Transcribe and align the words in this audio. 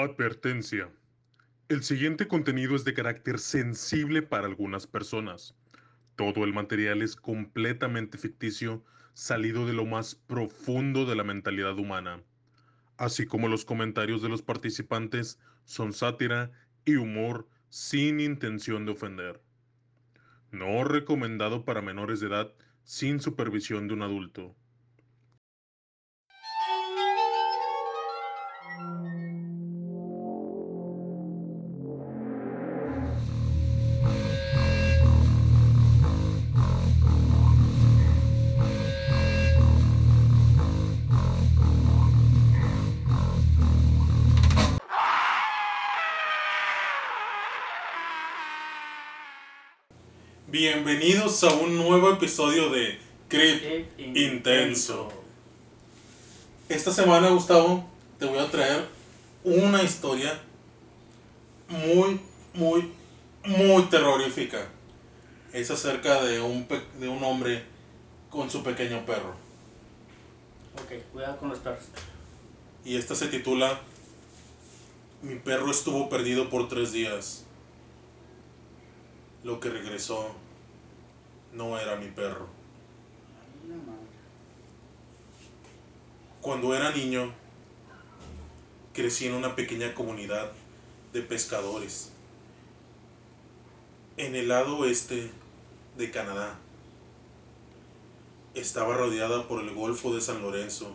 Advertencia. 0.00 0.88
El 1.68 1.82
siguiente 1.82 2.28
contenido 2.28 2.76
es 2.76 2.84
de 2.84 2.94
carácter 2.94 3.40
sensible 3.40 4.22
para 4.22 4.46
algunas 4.46 4.86
personas. 4.86 5.56
Todo 6.14 6.44
el 6.44 6.52
material 6.52 7.02
es 7.02 7.16
completamente 7.16 8.16
ficticio, 8.16 8.84
salido 9.14 9.66
de 9.66 9.72
lo 9.72 9.86
más 9.86 10.14
profundo 10.14 11.04
de 11.04 11.16
la 11.16 11.24
mentalidad 11.24 11.76
humana. 11.80 12.22
Así 12.96 13.26
como 13.26 13.48
los 13.48 13.64
comentarios 13.64 14.22
de 14.22 14.28
los 14.28 14.40
participantes 14.40 15.40
son 15.64 15.92
sátira 15.92 16.52
y 16.84 16.94
humor 16.94 17.48
sin 17.68 18.20
intención 18.20 18.86
de 18.86 18.92
ofender. 18.92 19.42
No 20.52 20.84
recomendado 20.84 21.64
para 21.64 21.82
menores 21.82 22.20
de 22.20 22.28
edad 22.28 22.54
sin 22.84 23.18
supervisión 23.18 23.88
de 23.88 23.94
un 23.94 24.02
adulto. 24.02 24.54
Bienvenidos 50.62 51.44
a 51.44 51.54
un 51.54 51.76
nuevo 51.76 52.10
episodio 52.10 52.68
de 52.68 52.98
Creep 53.28 53.96
Intenso. 53.96 55.08
Esta 56.68 56.90
semana, 56.90 57.28
Gustavo, 57.28 57.88
te 58.18 58.26
voy 58.26 58.38
a 58.40 58.50
traer 58.50 58.88
una 59.44 59.84
historia 59.84 60.36
muy, 61.68 62.20
muy, 62.54 62.90
muy 63.44 63.84
terrorífica. 63.84 64.66
Es 65.52 65.70
acerca 65.70 66.24
de 66.24 66.40
un, 66.40 66.66
pe- 66.66 66.82
de 66.98 67.06
un 67.08 67.22
hombre 67.22 67.62
con 68.28 68.50
su 68.50 68.64
pequeño 68.64 69.06
perro. 69.06 69.36
Ok, 70.74 70.90
cuidado 71.12 71.36
con 71.38 71.50
los 71.50 71.60
perros. 71.60 71.84
Y 72.84 72.96
esta 72.96 73.14
se 73.14 73.28
titula 73.28 73.78
Mi 75.22 75.36
perro 75.36 75.70
estuvo 75.70 76.08
perdido 76.08 76.50
por 76.50 76.66
tres 76.66 76.90
días. 76.90 77.44
Lo 79.44 79.60
que 79.60 79.70
regresó 79.70 80.34
no 81.52 81.78
era 81.78 81.96
mi 81.96 82.08
perro. 82.08 82.48
Cuando 86.40 86.74
era 86.74 86.90
niño, 86.90 87.32
crecí 88.92 89.26
en 89.26 89.34
una 89.34 89.54
pequeña 89.54 89.94
comunidad 89.94 90.52
de 91.12 91.22
pescadores 91.22 92.12
en 94.18 94.34
el 94.34 94.48
lado 94.48 94.78
oeste 94.78 95.30
de 95.96 96.10
Canadá. 96.10 96.58
Estaba 98.54 98.96
rodeada 98.96 99.46
por 99.46 99.62
el 99.62 99.72
Golfo 99.72 100.12
de 100.12 100.20
San 100.20 100.42
Lorenzo 100.42 100.92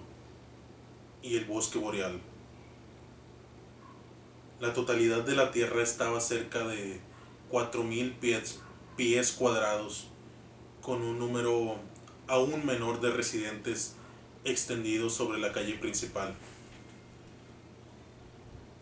y 1.22 1.38
el 1.38 1.46
bosque 1.46 1.80
boreal. 1.80 2.20
La 4.60 4.74
totalidad 4.74 5.24
de 5.24 5.36
la 5.36 5.52
tierra 5.52 5.82
estaba 5.82 6.20
cerca 6.20 6.68
de 6.68 7.00
4.000 7.50 8.20
pies, 8.20 8.60
pies 8.98 9.32
cuadrados, 9.32 10.10
con 10.84 11.02
un 11.02 11.18
número 11.18 11.78
aún 12.28 12.66
menor 12.66 13.00
de 13.00 13.10
residentes 13.10 13.96
extendidos 14.44 15.14
sobre 15.14 15.40
la 15.40 15.54
calle 15.54 15.76
principal. 15.76 16.36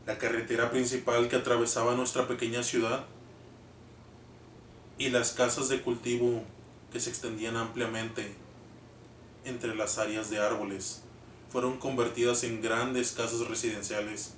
La 0.08 0.18
carretera 0.18 0.72
principal 0.72 1.30
que 1.30 1.36
atravesaba 1.36 1.96
nuestra 1.96 2.28
pequeña 2.28 2.64
ciudad 2.64 3.06
y 4.98 5.10
las 5.10 5.34
casas 5.34 5.70
de 5.70 5.82
cultivo 5.82 6.44
que 6.92 7.00
se 7.00 7.12
extendían 7.12 7.56
ampliamente 7.56 8.34
entre 9.46 9.76
las 9.76 10.00
áreas 10.00 10.32
de 10.32 10.40
árboles 10.40 11.04
fueron 11.50 11.78
convertidas 11.78 12.44
en 12.44 12.62
grandes 12.62 13.12
casas 13.12 13.48
residenciales 13.48 14.34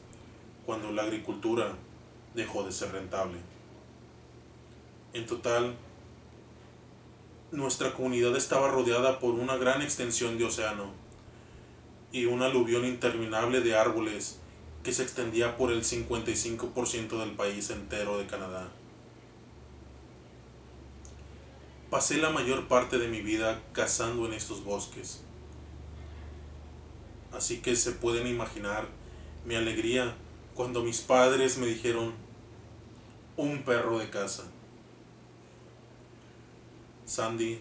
cuando 0.66 0.92
la 0.92 1.04
agricultura 1.04 1.76
dejó 2.36 2.64
de 2.64 2.74
ser 2.74 2.92
rentable. 2.92 3.38
En 5.14 5.26
total, 5.26 5.76
nuestra 7.54 7.94
comunidad 7.94 8.36
estaba 8.36 8.68
rodeada 8.68 9.20
por 9.20 9.36
una 9.36 9.58
gran 9.58 9.84
extensión 9.84 10.40
de 10.40 10.46
océano 10.46 10.92
y 12.12 12.26
un 12.26 12.42
aluvión 12.42 12.84
interminable 12.84 13.62
de 13.62 13.76
árboles 13.76 14.40
que 14.82 14.92
se 14.92 15.04
extendía 15.04 15.56
por 15.56 15.72
el 15.72 15.84
55% 15.84 17.20
del 17.20 17.32
país 17.34 17.70
entero 17.70 18.18
de 18.18 18.26
Canadá. 18.26 18.70
Pasé 21.92 22.18
la 22.18 22.32
mayor 22.32 22.68
parte 22.68 22.98
de 22.98 23.08
mi 23.08 23.22
vida 23.22 23.62
cazando 23.72 24.26
en 24.26 24.34
estos 24.34 24.64
bosques. 24.64 25.22
Así 27.32 27.62
que 27.62 27.76
se 27.76 27.92
pueden 27.92 28.26
imaginar 28.26 28.88
mi 29.46 29.54
alegría 29.54 30.16
cuando 30.56 30.82
mis 30.82 31.02
padres 31.02 31.60
me 31.60 31.68
dijeron 31.68 32.14
un 33.38 33.62
perro 33.62 34.00
de 34.00 34.10
casa. 34.10 34.53
Sandy 37.06 37.60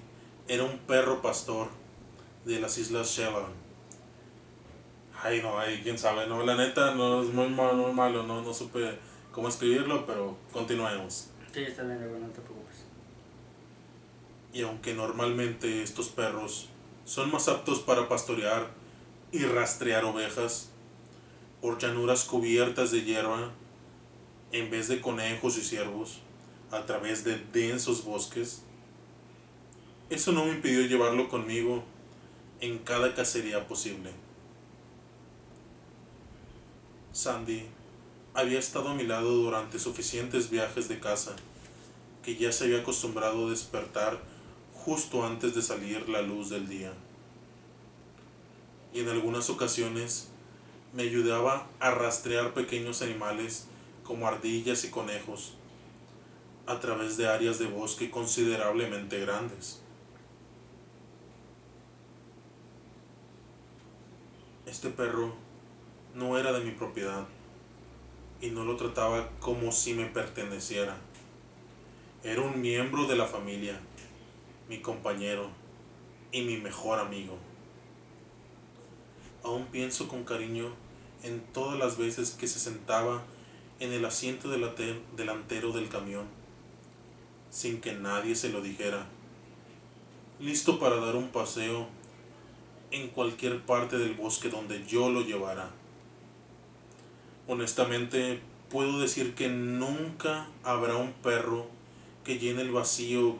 era 0.48 0.64
un 0.64 0.78
perro 0.78 1.22
pastor 1.22 1.68
de 2.44 2.60
las 2.60 2.78
Islas 2.78 3.08
Shetland. 3.08 3.54
Ay, 5.22 5.40
no, 5.40 5.58
ay, 5.58 5.80
quién 5.82 5.98
sabe, 5.98 6.26
no, 6.26 6.44
la 6.44 6.56
neta, 6.56 6.94
no 6.94 7.22
es 7.22 7.28
muy 7.28 7.48
malo, 7.48 7.74
muy 7.74 7.92
malo, 7.92 8.24
no, 8.24 8.42
no 8.42 8.52
supe 8.52 8.98
cómo 9.30 9.48
escribirlo, 9.48 10.04
pero 10.04 10.36
continuemos. 10.52 11.28
Sí, 11.52 11.62
está 11.62 11.84
bien, 11.84 12.00
no 12.00 12.28
te 12.28 12.40
preocupes. 12.40 12.84
Y 14.52 14.62
aunque 14.62 14.94
normalmente 14.94 15.82
estos 15.82 16.08
perros 16.08 16.68
son 17.04 17.30
más 17.30 17.48
aptos 17.48 17.80
para 17.80 18.08
pastorear 18.08 18.68
y 19.30 19.44
rastrear 19.44 20.04
ovejas 20.04 20.70
por 21.60 21.78
llanuras 21.78 22.24
cubiertas 22.24 22.90
de 22.90 23.02
hierba, 23.02 23.52
en 24.50 24.70
vez 24.70 24.88
de 24.88 25.00
conejos 25.00 25.56
y 25.56 25.62
ciervos, 25.62 26.20
a 26.70 26.84
través 26.84 27.22
de 27.24 27.38
densos 27.52 28.04
bosques, 28.04 28.62
eso 30.12 30.32
no 30.32 30.44
me 30.44 30.52
impidió 30.52 30.82
llevarlo 30.82 31.28
conmigo 31.30 31.82
en 32.60 32.78
cada 32.78 33.14
cacería 33.14 33.66
posible. 33.66 34.12
Sandy 37.12 37.64
había 38.34 38.58
estado 38.58 38.90
a 38.90 38.94
mi 38.94 39.04
lado 39.04 39.30
durante 39.30 39.78
suficientes 39.78 40.50
viajes 40.50 40.88
de 40.88 41.00
caza 41.00 41.34
que 42.22 42.36
ya 42.36 42.52
se 42.52 42.64
había 42.64 42.80
acostumbrado 42.80 43.46
a 43.46 43.50
despertar 43.50 44.20
justo 44.74 45.24
antes 45.24 45.54
de 45.54 45.62
salir 45.62 46.08
la 46.08 46.20
luz 46.20 46.50
del 46.50 46.68
día. 46.68 46.92
Y 48.92 49.00
en 49.00 49.08
algunas 49.08 49.48
ocasiones 49.48 50.28
me 50.92 51.04
ayudaba 51.04 51.66
a 51.80 51.90
rastrear 51.90 52.52
pequeños 52.52 53.00
animales 53.00 53.66
como 54.04 54.28
ardillas 54.28 54.84
y 54.84 54.90
conejos 54.90 55.54
a 56.66 56.80
través 56.80 57.16
de 57.16 57.28
áreas 57.28 57.58
de 57.58 57.66
bosque 57.66 58.10
considerablemente 58.10 59.18
grandes. 59.18 59.81
Este 64.72 64.88
perro 64.88 65.34
no 66.14 66.38
era 66.38 66.50
de 66.50 66.64
mi 66.64 66.70
propiedad 66.70 67.26
y 68.40 68.48
no 68.48 68.64
lo 68.64 68.76
trataba 68.76 69.28
como 69.38 69.70
si 69.70 69.92
me 69.92 70.06
perteneciera. 70.06 70.96
Era 72.24 72.40
un 72.40 72.58
miembro 72.58 73.06
de 73.06 73.14
la 73.14 73.26
familia, 73.26 73.78
mi 74.70 74.78
compañero 74.78 75.50
y 76.32 76.40
mi 76.40 76.56
mejor 76.56 77.00
amigo. 77.00 77.36
Aún 79.44 79.66
pienso 79.66 80.08
con 80.08 80.24
cariño 80.24 80.72
en 81.22 81.42
todas 81.52 81.78
las 81.78 81.98
veces 81.98 82.30
que 82.30 82.48
se 82.48 82.58
sentaba 82.58 83.22
en 83.78 83.92
el 83.92 84.06
asiento 84.06 84.48
delantero 84.48 85.72
del 85.72 85.90
camión, 85.90 86.24
sin 87.50 87.82
que 87.82 87.92
nadie 87.92 88.34
se 88.34 88.48
lo 88.48 88.62
dijera, 88.62 89.06
listo 90.40 90.78
para 90.78 90.96
dar 90.96 91.14
un 91.14 91.28
paseo 91.28 91.88
en 92.92 93.08
cualquier 93.08 93.62
parte 93.62 93.98
del 93.98 94.14
bosque 94.14 94.50
donde 94.50 94.86
yo 94.86 95.10
lo 95.10 95.22
llevara. 95.22 95.70
Honestamente, 97.48 98.40
puedo 98.70 99.00
decir 99.00 99.34
que 99.34 99.48
nunca 99.48 100.48
habrá 100.62 100.96
un 100.96 101.12
perro 101.12 101.66
que 102.24 102.38
llene 102.38 102.62
el 102.62 102.70
vacío 102.70 103.36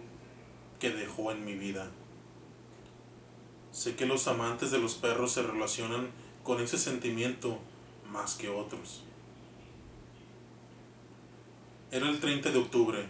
que 0.81 0.91
dejó 0.91 1.31
en 1.31 1.45
mi 1.45 1.55
vida. 1.55 1.91
Sé 3.71 3.95
que 3.95 4.07
los 4.07 4.27
amantes 4.27 4.71
de 4.71 4.79
los 4.79 4.95
perros 4.95 5.33
se 5.33 5.43
relacionan 5.43 6.09
con 6.43 6.61
ese 6.61 6.77
sentimiento 6.79 7.59
más 8.11 8.35
que 8.35 8.49
otros. 8.49 9.03
Era 11.91 12.09
el 12.09 12.21
30 12.21 12.51
de 12.51 12.59
octubre. 12.59 13.07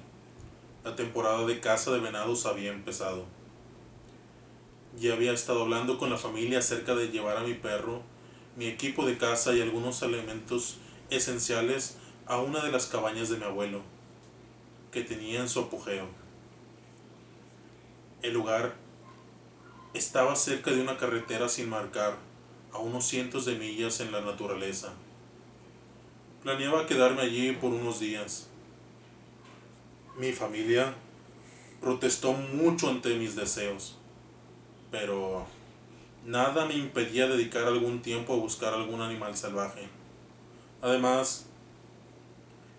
La 0.84 0.96
temporada 0.96 1.46
de 1.46 1.60
caza 1.60 1.92
de 1.92 2.00
venados 2.00 2.46
había 2.46 2.72
empezado. 2.72 3.24
Ya 4.98 5.14
había 5.14 5.32
estado 5.32 5.62
hablando 5.62 5.98
con 5.98 6.10
la 6.10 6.18
familia 6.18 6.58
acerca 6.58 6.94
de 6.94 7.08
llevar 7.08 7.38
a 7.38 7.42
mi 7.42 7.54
perro, 7.54 8.02
mi 8.56 8.66
equipo 8.66 9.06
de 9.06 9.16
caza 9.16 9.54
y 9.54 9.60
algunos 9.62 10.02
elementos 10.02 10.78
esenciales 11.10 11.96
a 12.26 12.38
una 12.38 12.62
de 12.62 12.70
las 12.70 12.86
cabañas 12.86 13.28
de 13.30 13.38
mi 13.38 13.44
abuelo, 13.44 13.80
que 14.90 15.02
tenía 15.02 15.40
en 15.40 15.48
su 15.48 15.60
apogeo. 15.60 16.06
El 18.20 18.34
lugar 18.34 18.74
estaba 19.94 20.36
cerca 20.36 20.70
de 20.70 20.80
una 20.80 20.96
carretera 20.96 21.48
sin 21.48 21.68
marcar, 21.68 22.16
a 22.72 22.78
unos 22.78 23.06
cientos 23.06 23.44
de 23.44 23.56
millas 23.56 24.00
en 24.00 24.12
la 24.12 24.20
naturaleza. 24.20 24.92
Planeaba 26.42 26.86
quedarme 26.86 27.22
allí 27.22 27.52
por 27.52 27.72
unos 27.72 28.00
días. 28.00 28.48
Mi 30.18 30.32
familia 30.32 30.94
protestó 31.80 32.32
mucho 32.32 32.88
ante 32.88 33.16
mis 33.16 33.36
deseos, 33.36 33.98
pero 34.92 35.46
nada 36.24 36.66
me 36.66 36.74
impedía 36.74 37.26
dedicar 37.26 37.64
algún 37.64 38.02
tiempo 38.02 38.34
a 38.34 38.36
buscar 38.36 38.74
algún 38.74 39.00
animal 39.00 39.36
salvaje. 39.36 39.88
Además, 40.82 41.46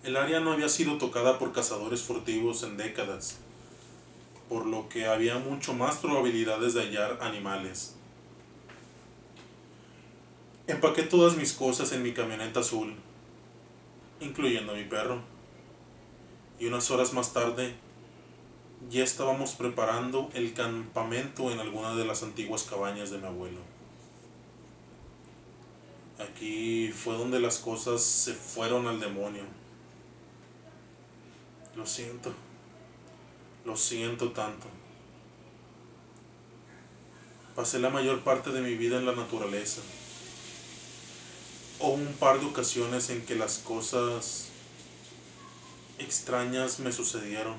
el 0.03 0.15
área 0.15 0.39
no 0.39 0.51
había 0.53 0.69
sido 0.69 0.97
tocada 0.97 1.39
por 1.39 1.51
cazadores 1.51 2.03
furtivos 2.03 2.61
en 2.63 2.77
décadas, 2.77 3.39
por 4.47 4.67
lo 4.67 4.87
que 4.89 5.07
había 5.07 5.39
mucho 5.39 5.73
más 5.73 5.97
probabilidades 5.97 6.75
de 6.75 6.81
hallar 6.83 7.17
animales. 7.19 7.95
Empaqué 10.67 11.03
todas 11.03 11.35
mis 11.35 11.51
cosas 11.53 11.91
en 11.93 12.03
mi 12.03 12.13
camioneta 12.13 12.59
azul, 12.59 12.93
incluyendo 14.21 14.73
a 14.73 14.75
mi 14.75 14.83
perro, 14.83 15.21
y 16.59 16.67
unas 16.67 16.91
horas 16.91 17.11
más 17.11 17.33
tarde 17.33 17.73
ya 18.89 19.03
estábamos 19.03 19.53
preparando 19.53 20.29
el 20.33 20.53
campamento 20.53 21.51
en 21.51 21.59
alguna 21.59 21.95
de 21.95 22.05
las 22.05 22.23
antiguas 22.23 22.63
cabañas 22.63 23.09
de 23.09 23.17
mi 23.17 23.27
abuelo. 23.27 23.59
Aquí 26.19 26.91
fue 26.91 27.17
donde 27.17 27.39
las 27.39 27.57
cosas 27.57 28.01
se 28.01 28.33
fueron 28.33 28.87
al 28.87 28.99
demonio. 28.99 29.43
Lo 31.75 31.85
siento. 31.85 32.33
Lo 33.65 33.75
siento 33.75 34.31
tanto. 34.31 34.67
Pasé 37.55 37.79
la 37.79 37.89
mayor 37.89 38.21
parte 38.21 38.51
de 38.51 38.61
mi 38.61 38.75
vida 38.75 38.97
en 38.97 39.05
la 39.05 39.15
naturaleza. 39.15 39.81
Hubo 41.79 41.93
un 41.93 42.13
par 42.13 42.39
de 42.39 42.45
ocasiones 42.45 43.09
en 43.09 43.25
que 43.25 43.35
las 43.35 43.59
cosas 43.59 44.49
extrañas 45.99 46.79
me 46.79 46.91
sucedieron, 46.91 47.55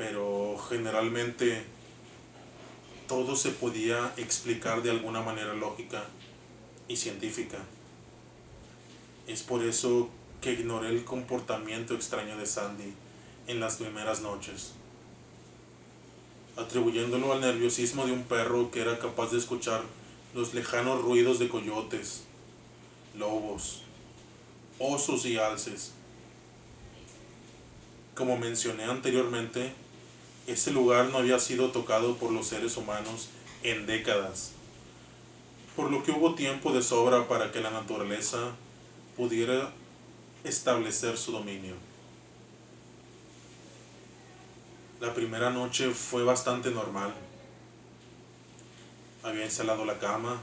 pero 0.00 0.56
generalmente 0.70 1.62
todo 3.06 3.36
se 3.36 3.50
podía 3.50 4.14
explicar 4.16 4.82
de 4.82 4.88
alguna 4.88 5.20
manera 5.20 5.52
lógica 5.52 6.02
y 6.88 6.96
científica. 6.96 7.58
Es 9.26 9.42
por 9.42 9.62
eso 9.62 10.08
que 10.40 10.52
ignoré 10.52 10.88
el 10.88 11.04
comportamiento 11.04 11.94
extraño 11.94 12.38
de 12.38 12.46
Sandy 12.46 12.94
en 13.46 13.60
las 13.60 13.76
primeras 13.76 14.22
noches, 14.22 14.72
atribuyéndolo 16.56 17.34
al 17.34 17.42
nerviosismo 17.42 18.06
de 18.06 18.12
un 18.12 18.22
perro 18.22 18.70
que 18.70 18.80
era 18.80 18.98
capaz 18.98 19.32
de 19.32 19.36
escuchar 19.36 19.82
los 20.34 20.54
lejanos 20.54 21.02
ruidos 21.02 21.38
de 21.38 21.50
coyotes, 21.50 22.22
lobos, 23.18 23.82
osos 24.78 25.26
y 25.26 25.36
alces. 25.36 25.92
Como 28.14 28.38
mencioné 28.38 28.84
anteriormente, 28.84 29.74
ese 30.50 30.72
lugar 30.72 31.10
no 31.10 31.18
había 31.18 31.38
sido 31.38 31.70
tocado 31.70 32.16
por 32.16 32.32
los 32.32 32.48
seres 32.48 32.76
humanos 32.76 33.28
en 33.62 33.86
décadas, 33.86 34.52
por 35.76 35.90
lo 35.90 36.02
que 36.02 36.10
hubo 36.10 36.34
tiempo 36.34 36.72
de 36.72 36.82
sobra 36.82 37.28
para 37.28 37.52
que 37.52 37.60
la 37.60 37.70
naturaleza 37.70 38.50
pudiera 39.16 39.70
establecer 40.42 41.16
su 41.16 41.30
dominio. 41.30 41.74
La 45.00 45.14
primera 45.14 45.50
noche 45.50 45.90
fue 45.90 46.24
bastante 46.24 46.70
normal. 46.70 47.14
Había 49.22 49.44
instalado 49.44 49.84
la 49.84 49.98
cama 49.98 50.42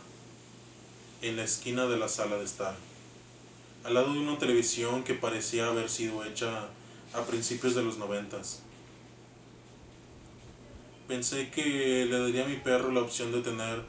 en 1.21 1.35
la 1.35 1.43
esquina 1.43 1.85
de 1.87 1.97
la 1.97 2.07
sala 2.07 2.37
de 2.37 2.45
estar, 2.45 2.75
al 3.83 3.93
lado 3.93 4.13
de 4.13 4.19
una 4.19 4.37
televisión 4.37 5.03
que 5.03 5.15
parecía 5.15 5.67
haber 5.67 5.89
sido 5.89 6.23
hecha 6.23 6.69
a 7.13 7.21
principios 7.23 7.75
de 7.75 7.83
los 7.83 7.97
noventas. 7.97 8.61
Pensé 11.07 11.49
que 11.49 12.05
le 12.05 12.19
daría 12.19 12.45
a 12.45 12.47
mi 12.47 12.57
perro 12.57 12.91
la 12.91 13.01
opción 13.01 13.31
de 13.31 13.41
tener 13.41 13.83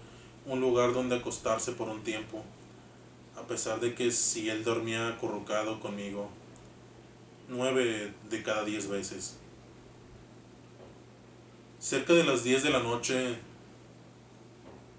un 0.47 0.61
lugar 0.61 0.93
donde 0.93 1.17
acostarse 1.17 1.73
por 1.73 1.89
un 1.89 2.03
tiempo 2.03 2.45
a 3.39 3.47
pesar 3.47 3.81
de 3.81 3.95
que 3.95 4.11
si 4.11 4.51
él 4.51 4.65
dormía 4.65 5.09
acurrucado 5.09 5.81
conmigo 5.81 6.29
nueve 7.49 8.13
de 8.29 8.43
cada 8.43 8.65
diez 8.65 8.89
veces. 8.89 9.37
Cerca 11.79 12.13
de 12.13 12.25
las 12.25 12.45
diez 12.45 12.63
de 12.63 12.71
la 12.71 12.81
noche, 12.81 13.37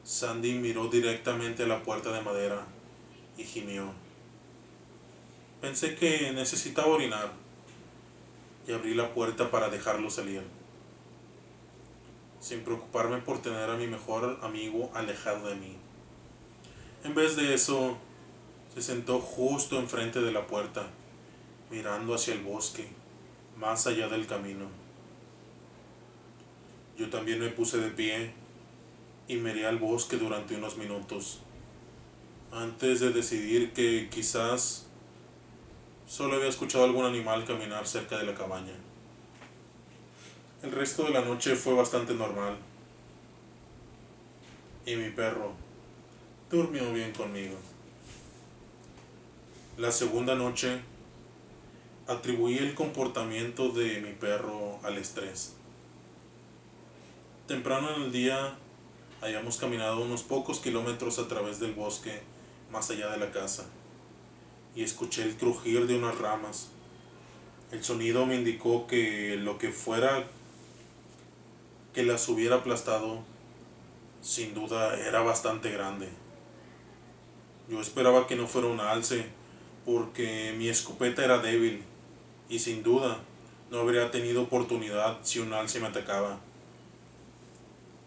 Sandy 0.04 0.54
miró 0.54 0.88
directamente 0.88 1.63
a 1.63 1.68
la 1.68 1.83
puerta 1.83 2.12
de 2.12 2.22
madera 2.22 2.65
y 3.38 3.44
gimió. 3.44 3.92
Pensé 5.62 5.95
que 5.95 6.31
necesitaba 6.31 6.88
orinar 6.88 7.33
y 8.68 8.72
abrí 8.72 8.95
la 8.95 9.13
puerta 9.13 9.51
para 9.51 9.69
dejarlo 9.69 10.10
salir, 10.10 10.42
sin 12.39 12.62
preocuparme 12.62 13.18
por 13.18 13.41
tener 13.41 13.69
a 13.69 13.75
mi 13.75 13.88
mejor 13.88 14.39
amigo 14.41 14.89
alejado 14.94 15.47
de 15.50 15.56
mí. 15.56 15.75
En 17.03 17.13
vez 17.15 17.36
de 17.36 17.53
eso, 17.53 17.97
se 18.74 18.81
sentó 18.81 19.19
justo 19.19 19.80
enfrente 19.80 20.21
de 20.21 20.31
la 20.31 20.47
puerta, 20.47 20.88
mirando 21.69 22.13
hacia 22.13 22.33
el 22.33 22.41
bosque, 22.41 22.88
más 23.57 23.88
allá 23.88 24.07
del 24.07 24.27
camino. 24.27 24.65
Yo 26.97 27.09
también 27.09 27.39
me 27.39 27.50
puse 27.50 27.77
de 27.77 27.89
pie 27.89 28.33
y 29.27 29.36
miré 29.36 29.65
al 29.65 29.77
bosque 29.77 30.18
durante 30.18 30.56
unos 30.56 30.77
minutos, 30.77 31.39
antes 32.51 33.00
de 33.00 33.12
decidir 33.12 33.74
que 33.74 34.09
quizás 34.09 34.88
solo 36.07 36.36
había 36.36 36.50
escuchado 36.50 36.83
algún 36.83 37.06
animal 37.06 37.45
caminar 37.45 37.88
cerca 37.88 38.18
de 38.18 38.25
la 38.25 38.33
cabaña. 38.33 38.74
El 40.62 40.74
resto 40.74 41.04
de 41.06 41.12
la 41.12 41.22
noche 41.22 41.56
fue 41.56 41.74
bastante 41.74 42.14
normal. 42.14 42.58
Y 44.86 44.96
mi 44.98 45.10
perro 45.10 45.54
durmió 46.52 46.92
bien 46.92 47.14
conmigo. 47.14 47.56
La 49.78 49.90
segunda 49.92 50.36
noche 50.36 50.82
atribuí 52.08 52.58
el 52.58 52.75
comportamiento 52.75 53.70
de 53.70 54.01
mi 54.01 54.12
perro 54.12 54.80
al 54.84 54.98
estrés. 54.98 55.54
Temprano 57.48 57.96
en 57.96 58.01
el 58.01 58.12
día 58.12 58.58
habíamos 59.22 59.56
caminado 59.56 60.01
unos 60.01 60.24
pocos 60.24 60.60
kilómetros 60.60 61.20
a 61.20 61.30
través 61.30 61.62
del 61.62 61.74
bosque 61.74 62.22
más 62.70 62.92
allá 62.92 63.10
de 63.12 63.18
la 63.18 63.32
casa 63.32 63.66
y 64.75 64.84
escuché 64.84 65.24
el 65.24 65.38
crujir 65.38 65.88
de 65.88 65.98
unas 65.98 66.18
ramas. 66.18 66.70
El 67.72 67.82
sonido 67.82 68.25
me 68.25 68.36
indicó 68.36 68.88
que 68.88 69.38
lo 69.38 69.58
que 69.58 69.72
fuera 69.72 70.28
que 71.93 72.03
las 72.03 72.27
hubiera 72.29 72.58
aplastado 72.58 73.24
sin 74.22 74.53
duda 74.53 74.98
era 75.00 75.22
bastante 75.22 75.72
grande. 75.72 76.10
Yo 77.69 77.79
esperaba 77.81 78.27
que 78.27 78.36
no 78.36 78.48
fuera 78.48 78.67
un 78.67 78.79
alce 78.79 79.25
porque 79.86 80.53
mi 80.58 80.67
escopeta 80.69 81.24
era 81.24 81.39
débil 81.39 81.84
y 82.50 82.60
sin 82.60 82.84
duda 82.84 83.19
no 83.69 83.79
habría 83.79 84.12
tenido 84.12 84.43
oportunidad 84.43 85.19
si 85.24 85.39
un 85.39 85.53
alce 85.53 85.79
me 85.79 85.88
atacaba. 85.88 86.39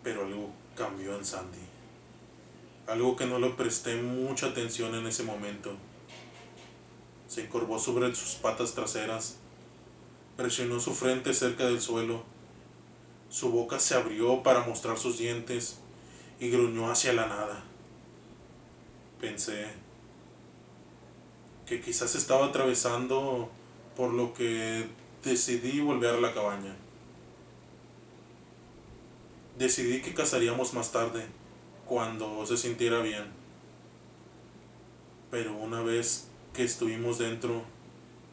Pero 0.02 0.24
algo 0.26 0.50
cambió 0.76 1.16
en 1.16 1.24
Sandy. 1.24 1.58
Algo 2.88 3.14
que 3.16 3.26
no 3.26 3.38
le 3.38 3.50
presté 3.50 3.94
mucha 4.02 4.46
atención 4.46 4.94
en 4.94 5.06
ese 5.06 5.22
momento. 5.22 5.72
Se 7.28 7.44
encorvó 7.44 7.78
sobre 7.78 8.14
sus 8.14 8.34
patas 8.34 8.74
traseras, 8.74 9.36
presionó 10.36 10.80
su 10.80 10.92
frente 10.92 11.32
cerca 11.32 11.64
del 11.64 11.80
suelo, 11.80 12.24
su 13.32 13.50
boca 13.50 13.80
se 13.80 13.94
abrió 13.94 14.42
para 14.42 14.66
mostrar 14.66 14.98
sus 14.98 15.16
dientes 15.16 15.78
y 16.38 16.50
gruñó 16.50 16.90
hacia 16.90 17.14
la 17.14 17.26
nada. 17.26 17.64
Pensé, 19.18 19.68
que 21.64 21.80
quizás 21.80 22.14
estaba 22.14 22.46
atravesando 22.46 23.50
por 23.96 24.12
lo 24.12 24.34
que 24.34 24.86
decidí 25.24 25.80
volver 25.80 26.16
a 26.16 26.20
la 26.20 26.34
cabaña. 26.34 26.76
Decidí 29.58 30.02
que 30.02 30.12
cazaríamos 30.12 30.74
más 30.74 30.92
tarde, 30.92 31.24
cuando 31.86 32.44
se 32.44 32.58
sintiera 32.58 33.00
bien. 33.00 33.24
Pero 35.30 35.54
una 35.54 35.80
vez 35.80 36.28
que 36.52 36.64
estuvimos 36.64 37.16
dentro, 37.16 37.62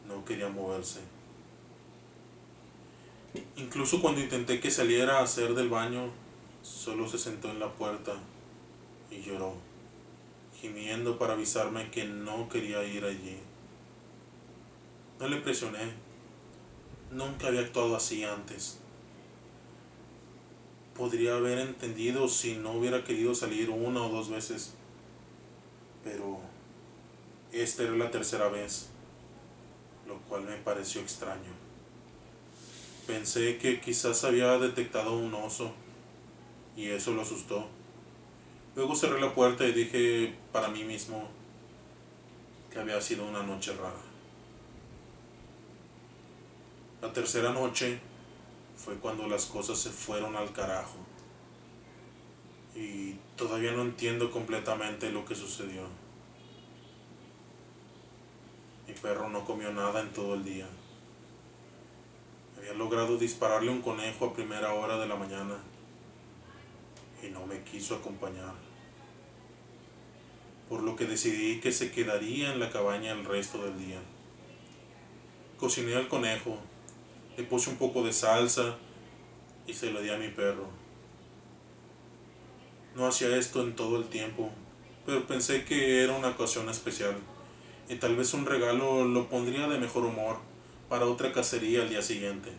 no 0.06 0.26
quería 0.26 0.50
moverse. 0.50 1.00
Incluso 3.56 4.00
cuando 4.00 4.20
intenté 4.20 4.60
que 4.60 4.70
saliera 4.70 5.18
a 5.18 5.22
hacer 5.22 5.54
del 5.54 5.68
baño, 5.68 6.10
solo 6.62 7.08
se 7.08 7.18
sentó 7.18 7.50
en 7.50 7.60
la 7.60 7.72
puerta 7.72 8.12
y 9.10 9.22
lloró 9.22 9.54
gimiendo 10.60 11.18
para 11.18 11.32
avisarme 11.32 11.90
que 11.90 12.04
no 12.04 12.48
quería 12.48 12.84
ir 12.84 13.04
allí. 13.04 13.38
No 15.18 15.28
le 15.28 15.36
presioné. 15.38 15.92
Nunca 17.10 17.48
había 17.48 17.60
actuado 17.60 17.96
así 17.96 18.24
antes. 18.24 18.78
Podría 20.94 21.36
haber 21.36 21.58
entendido 21.58 22.28
si 22.28 22.56
no 22.56 22.72
hubiera 22.72 23.04
querido 23.04 23.34
salir 23.34 23.70
una 23.70 24.02
o 24.02 24.10
dos 24.10 24.28
veces. 24.28 24.74
Pero 26.04 26.40
esta 27.52 27.82
era 27.82 27.92
la 27.92 28.10
tercera 28.10 28.48
vez, 28.48 28.88
lo 30.06 30.18
cual 30.22 30.44
me 30.44 30.56
pareció 30.56 31.00
extraño. 31.00 31.59
Pensé 33.10 33.58
que 33.58 33.80
quizás 33.80 34.22
había 34.22 34.56
detectado 34.58 35.16
un 35.16 35.34
oso 35.34 35.72
y 36.76 36.86
eso 36.90 37.12
lo 37.12 37.22
asustó. 37.22 37.66
Luego 38.76 38.94
cerré 38.94 39.20
la 39.20 39.34
puerta 39.34 39.66
y 39.66 39.72
dije 39.72 40.32
para 40.52 40.68
mí 40.68 40.84
mismo 40.84 41.28
que 42.72 42.78
había 42.78 43.00
sido 43.00 43.26
una 43.26 43.42
noche 43.42 43.72
rara. 43.74 44.00
La 47.02 47.12
tercera 47.12 47.52
noche 47.52 47.98
fue 48.76 48.94
cuando 48.94 49.26
las 49.26 49.46
cosas 49.46 49.76
se 49.76 49.90
fueron 49.90 50.36
al 50.36 50.52
carajo. 50.52 50.98
Y 52.76 53.14
todavía 53.34 53.72
no 53.72 53.82
entiendo 53.82 54.30
completamente 54.30 55.10
lo 55.10 55.24
que 55.24 55.34
sucedió. 55.34 55.82
Mi 58.86 58.94
perro 58.94 59.28
no 59.28 59.44
comió 59.44 59.72
nada 59.72 60.00
en 60.00 60.12
todo 60.12 60.34
el 60.34 60.44
día. 60.44 60.68
Había 62.60 62.74
logrado 62.74 63.16
dispararle 63.16 63.70
un 63.70 63.80
conejo 63.80 64.26
a 64.26 64.34
primera 64.34 64.74
hora 64.74 64.98
de 64.98 65.06
la 65.06 65.16
mañana 65.16 65.56
y 67.22 67.30
no 67.30 67.46
me 67.46 67.62
quiso 67.62 67.94
acompañar. 67.94 68.52
Por 70.68 70.82
lo 70.82 70.94
que 70.94 71.06
decidí 71.06 71.58
que 71.60 71.72
se 71.72 71.90
quedaría 71.90 72.52
en 72.52 72.60
la 72.60 72.68
cabaña 72.68 73.12
el 73.12 73.24
resto 73.24 73.64
del 73.64 73.78
día. 73.78 73.98
Cociné 75.58 75.94
al 75.94 76.08
conejo, 76.08 76.58
le 77.38 77.44
puse 77.44 77.70
un 77.70 77.76
poco 77.76 78.02
de 78.02 78.12
salsa 78.12 78.76
y 79.66 79.72
se 79.72 79.90
lo 79.90 80.02
di 80.02 80.10
a 80.10 80.18
mi 80.18 80.28
perro. 80.28 80.68
No 82.94 83.06
hacía 83.06 83.34
esto 83.38 83.62
en 83.62 83.74
todo 83.74 83.96
el 83.96 84.08
tiempo, 84.10 84.50
pero 85.06 85.26
pensé 85.26 85.64
que 85.64 86.04
era 86.04 86.12
una 86.12 86.28
ocasión 86.28 86.68
especial 86.68 87.16
y 87.88 87.96
tal 87.96 88.16
vez 88.16 88.34
un 88.34 88.44
regalo 88.44 89.06
lo 89.06 89.30
pondría 89.30 89.66
de 89.66 89.78
mejor 89.78 90.04
humor 90.04 90.49
para 90.90 91.06
otra 91.06 91.32
cacería 91.32 91.82
al 91.82 91.88
día 91.88 92.02
siguiente. 92.02 92.50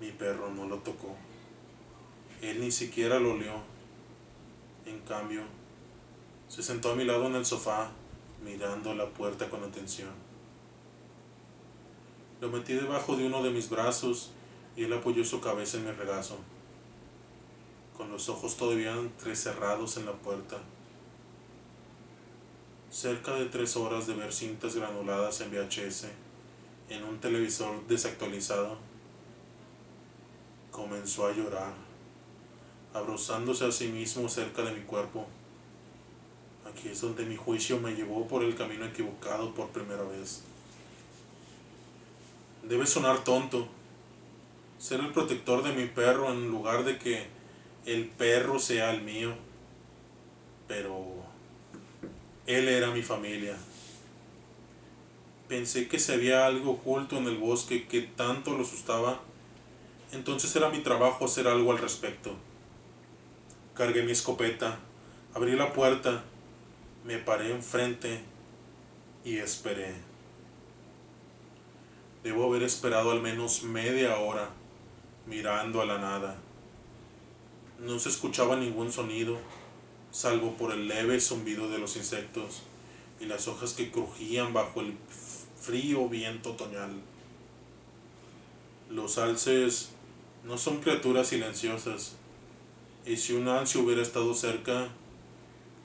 Mi 0.00 0.12
perro 0.12 0.50
no 0.50 0.66
lo 0.66 0.76
tocó. 0.78 1.16
Él 2.40 2.60
ni 2.60 2.70
siquiera 2.70 3.18
lo 3.18 3.32
olió. 3.32 3.54
En 4.86 5.00
cambio, 5.00 5.42
se 6.48 6.62
sentó 6.62 6.92
a 6.92 6.94
mi 6.94 7.04
lado 7.04 7.26
en 7.26 7.34
el 7.34 7.44
sofá, 7.44 7.90
mirando 8.44 8.94
la 8.94 9.06
puerta 9.08 9.50
con 9.50 9.64
atención. 9.64 10.10
Lo 12.40 12.48
metí 12.48 12.74
debajo 12.74 13.16
de 13.16 13.26
uno 13.26 13.42
de 13.42 13.50
mis 13.50 13.68
brazos 13.68 14.30
y 14.76 14.84
él 14.84 14.92
apoyó 14.92 15.24
su 15.24 15.40
cabeza 15.40 15.78
en 15.78 15.86
mi 15.86 15.90
regazo, 15.90 16.38
con 17.96 18.10
los 18.12 18.28
ojos 18.28 18.56
todavía 18.56 18.92
entrecerrados 18.92 19.96
en 19.96 20.06
la 20.06 20.12
puerta. 20.12 20.58
Cerca 22.90 23.34
de 23.34 23.46
tres 23.46 23.76
horas 23.76 24.08
de 24.08 24.14
ver 24.14 24.32
cintas 24.32 24.74
granuladas 24.74 25.40
en 25.40 25.50
VHS 25.52 26.06
en 26.88 27.04
un 27.04 27.20
televisor 27.20 27.86
desactualizado, 27.86 28.76
comenzó 30.72 31.28
a 31.28 31.32
llorar, 31.32 31.72
abrozándose 32.92 33.64
a 33.64 33.70
sí 33.70 33.86
mismo 33.86 34.28
cerca 34.28 34.62
de 34.62 34.72
mi 34.72 34.80
cuerpo. 34.80 35.26
Aquí 36.68 36.88
es 36.88 37.00
donde 37.00 37.24
mi 37.24 37.36
juicio 37.36 37.78
me 37.78 37.92
llevó 37.92 38.26
por 38.26 38.42
el 38.42 38.56
camino 38.56 38.84
equivocado 38.84 39.54
por 39.54 39.68
primera 39.68 40.02
vez. 40.02 40.42
Debe 42.64 42.86
sonar 42.86 43.22
tonto 43.22 43.68
ser 44.78 44.98
el 44.98 45.12
protector 45.12 45.62
de 45.62 45.72
mi 45.72 45.86
perro 45.86 46.32
en 46.32 46.48
lugar 46.48 46.84
de 46.84 46.98
que 46.98 47.26
el 47.86 48.08
perro 48.08 48.58
sea 48.58 48.90
el 48.90 49.02
mío, 49.02 49.34
pero 50.66 51.19
él 52.50 52.68
era 52.68 52.90
mi 52.90 53.02
familia. 53.02 53.56
Pensé 55.48 55.88
que 55.88 55.98
si 55.98 56.12
había 56.12 56.46
algo 56.46 56.72
oculto 56.72 57.16
en 57.16 57.26
el 57.26 57.36
bosque 57.36 57.86
que 57.86 58.02
tanto 58.02 58.52
lo 58.52 58.62
asustaba, 58.62 59.20
entonces 60.12 60.54
era 60.54 60.68
mi 60.68 60.78
trabajo 60.78 61.24
hacer 61.24 61.48
algo 61.48 61.72
al 61.72 61.78
respecto. 61.78 62.34
Cargué 63.74 64.02
mi 64.02 64.12
escopeta, 64.12 64.78
abrí 65.34 65.56
la 65.56 65.72
puerta, 65.72 66.22
me 67.04 67.18
paré 67.18 67.50
enfrente 67.50 68.20
y 69.24 69.38
esperé. 69.38 69.94
Debo 72.22 72.44
haber 72.44 72.62
esperado 72.62 73.10
al 73.10 73.22
menos 73.22 73.62
media 73.62 74.18
hora 74.18 74.50
mirando 75.26 75.80
a 75.80 75.86
la 75.86 75.98
nada. 75.98 76.36
No 77.78 77.98
se 77.98 78.10
escuchaba 78.10 78.56
ningún 78.56 78.92
sonido, 78.92 79.38
salvo 80.10 80.56
por 80.56 80.72
el 80.72 80.88
leve 80.88 81.20
zumbido 81.20 81.68
de 81.68 81.78
los 81.78 81.96
insectos 81.96 82.62
y 83.20 83.26
las 83.26 83.48
hojas 83.48 83.74
que 83.74 83.90
crujían 83.90 84.52
bajo 84.52 84.80
el 84.80 84.94
frío 85.60 86.08
viento 86.08 86.52
otoñal. 86.52 86.90
Los 88.88 89.18
alces 89.18 89.90
no 90.44 90.58
son 90.58 90.80
criaturas 90.80 91.28
silenciosas, 91.28 92.16
y 93.06 93.16
si 93.16 93.34
un 93.34 93.48
alce 93.48 93.78
hubiera 93.78 94.02
estado 94.02 94.34
cerca, 94.34 94.88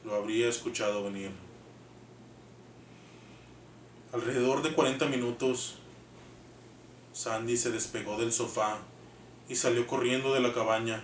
lo 0.03 0.15
habría 0.15 0.49
escuchado 0.49 1.03
venir. 1.03 1.31
Alrededor 4.13 4.63
de 4.63 4.73
40 4.73 5.05
minutos, 5.07 5.75
Sandy 7.13 7.57
se 7.57 7.71
despegó 7.71 8.17
del 8.17 8.31
sofá 8.31 8.79
y 9.49 9.55
salió 9.55 9.85
corriendo 9.87 10.33
de 10.33 10.39
la 10.39 10.53
cabaña, 10.53 11.03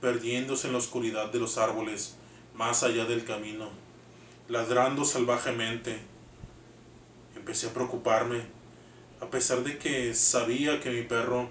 perdiéndose 0.00 0.66
en 0.66 0.72
la 0.72 0.80
oscuridad 0.80 1.30
de 1.30 1.38
los 1.38 1.56
árboles 1.56 2.16
más 2.54 2.82
allá 2.82 3.04
del 3.04 3.24
camino, 3.24 3.70
ladrando 4.48 5.04
salvajemente. 5.04 5.98
Empecé 7.36 7.68
a 7.68 7.74
preocuparme, 7.74 8.42
a 9.20 9.26
pesar 9.26 9.62
de 9.62 9.78
que 9.78 10.14
sabía 10.14 10.80
que 10.80 10.90
mi 10.90 11.02
perro 11.02 11.48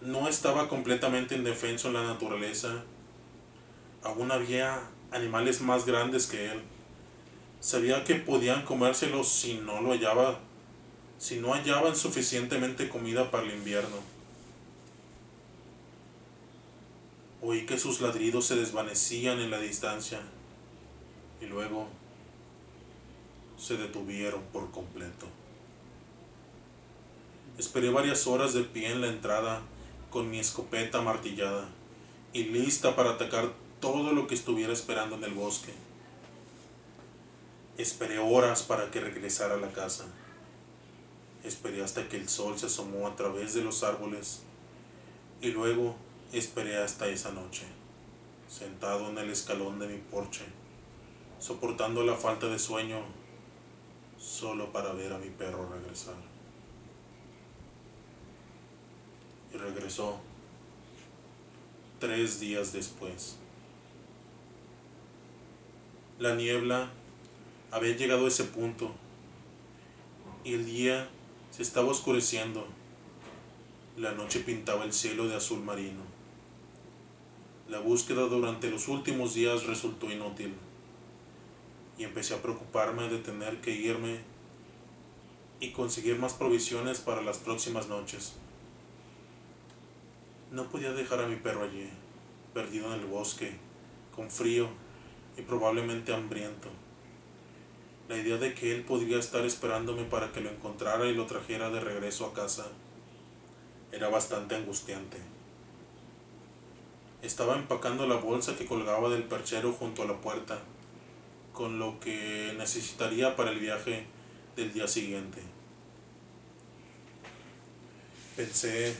no 0.00 0.28
estaba 0.28 0.68
completamente 0.68 1.34
indefenso 1.34 1.88
en 1.88 1.94
la 1.94 2.04
naturaleza. 2.04 2.84
Aún 4.02 4.30
había 4.30 4.80
animales 5.10 5.60
más 5.60 5.86
grandes 5.86 6.26
que 6.26 6.52
él. 6.52 6.62
Sabía 7.60 8.04
que 8.04 8.16
podían 8.16 8.64
comérselo 8.64 9.24
si 9.24 9.54
no 9.54 9.80
lo 9.80 9.90
hallaba, 9.90 10.38
si 11.18 11.40
no 11.40 11.54
hallaban 11.54 11.96
suficientemente 11.96 12.88
comida 12.88 13.30
para 13.30 13.44
el 13.44 13.54
invierno. 13.54 13.96
Oí 17.40 17.66
que 17.66 17.78
sus 17.78 18.00
ladridos 18.00 18.46
se 18.46 18.56
desvanecían 18.56 19.40
en 19.40 19.50
la 19.50 19.58
distancia 19.58 20.20
y 21.44 21.48
luego 21.48 21.88
se 23.58 23.76
detuvieron 23.76 24.42
por 24.52 24.70
completo. 24.70 25.26
Esperé 27.58 27.90
varias 27.90 28.26
horas 28.26 28.54
de 28.54 28.62
pie 28.62 28.90
en 28.90 29.00
la 29.00 29.08
entrada 29.08 29.62
con 30.10 30.30
mi 30.30 30.38
escopeta 30.38 31.02
martillada 31.02 31.68
y 32.32 32.44
lista 32.44 32.96
para 32.96 33.10
atacar 33.10 33.52
todo 33.80 34.12
lo 34.12 34.26
que 34.26 34.34
estuviera 34.34 34.72
esperando 34.72 35.16
en 35.16 35.24
el 35.24 35.34
bosque. 35.34 35.72
Esperé 37.76 38.18
horas 38.18 38.62
para 38.62 38.90
que 38.90 39.00
regresara 39.00 39.54
a 39.54 39.58
la 39.58 39.72
casa. 39.72 40.06
Esperé 41.44 41.82
hasta 41.82 42.08
que 42.08 42.16
el 42.16 42.28
sol 42.28 42.58
se 42.58 42.66
asomó 42.66 43.06
a 43.06 43.16
través 43.16 43.54
de 43.54 43.62
los 43.62 43.82
árboles 43.84 44.42
y 45.40 45.50
luego 45.50 45.94
esperé 46.32 46.78
hasta 46.78 47.06
esa 47.08 47.30
noche, 47.30 47.64
sentado 48.48 49.10
en 49.10 49.18
el 49.18 49.30
escalón 49.30 49.78
de 49.78 49.88
mi 49.88 49.98
porche, 49.98 50.44
soportando 51.44 52.02
la 52.04 52.14
falta 52.14 52.46
de 52.46 52.58
sueño 52.58 53.02
solo 54.18 54.72
para 54.72 54.94
ver 54.94 55.12
a 55.12 55.18
mi 55.18 55.28
perro 55.28 55.68
regresar. 55.68 56.14
Y 59.52 59.58
regresó 59.58 60.20
tres 62.00 62.40
días 62.40 62.72
después. 62.72 63.36
La 66.18 66.34
niebla 66.34 66.88
había 67.70 67.94
llegado 67.94 68.24
a 68.24 68.28
ese 68.28 68.44
punto 68.44 68.90
y 70.44 70.54
el 70.54 70.64
día 70.64 71.10
se 71.50 71.60
estaba 71.60 71.88
oscureciendo. 71.88 72.66
La 73.98 74.12
noche 74.12 74.40
pintaba 74.40 74.84
el 74.84 74.94
cielo 74.94 75.28
de 75.28 75.36
azul 75.36 75.60
marino. 75.60 76.04
La 77.68 77.80
búsqueda 77.80 78.22
durante 78.22 78.70
los 78.70 78.88
últimos 78.88 79.34
días 79.34 79.66
resultó 79.66 80.10
inútil 80.10 80.54
y 81.98 82.04
empecé 82.04 82.34
a 82.34 82.42
preocuparme 82.42 83.08
de 83.08 83.18
tener 83.18 83.60
que 83.60 83.70
irme 83.70 84.20
y 85.60 85.70
conseguir 85.70 86.18
más 86.18 86.34
provisiones 86.34 86.98
para 87.00 87.22
las 87.22 87.38
próximas 87.38 87.88
noches. 87.88 88.34
No 90.50 90.64
podía 90.68 90.92
dejar 90.92 91.20
a 91.20 91.26
mi 91.26 91.36
perro 91.36 91.64
allí, 91.64 91.88
perdido 92.52 92.92
en 92.92 93.00
el 93.00 93.06
bosque, 93.06 93.56
con 94.14 94.30
frío 94.30 94.68
y 95.36 95.42
probablemente 95.42 96.14
hambriento. 96.14 96.68
La 98.08 98.16
idea 98.16 98.36
de 98.36 98.54
que 98.54 98.74
él 98.74 98.84
podría 98.84 99.18
estar 99.18 99.44
esperándome 99.44 100.04
para 100.04 100.30
que 100.32 100.40
lo 100.40 100.50
encontrara 100.50 101.06
y 101.06 101.14
lo 101.14 101.26
trajera 101.26 101.70
de 101.70 101.80
regreso 101.80 102.26
a 102.26 102.34
casa 102.34 102.66
era 103.92 104.08
bastante 104.08 104.54
angustiante. 104.54 105.18
Estaba 107.22 107.56
empacando 107.56 108.06
la 108.06 108.16
bolsa 108.16 108.56
que 108.56 108.66
colgaba 108.66 109.08
del 109.08 109.22
perchero 109.22 109.72
junto 109.72 110.02
a 110.02 110.06
la 110.06 110.20
puerta, 110.20 110.58
con 111.54 111.78
lo 111.78 111.98
que 112.00 112.52
necesitaría 112.58 113.36
para 113.36 113.52
el 113.52 113.60
viaje 113.60 114.04
del 114.56 114.72
día 114.72 114.88
siguiente. 114.88 115.40
Pensé 118.36 118.94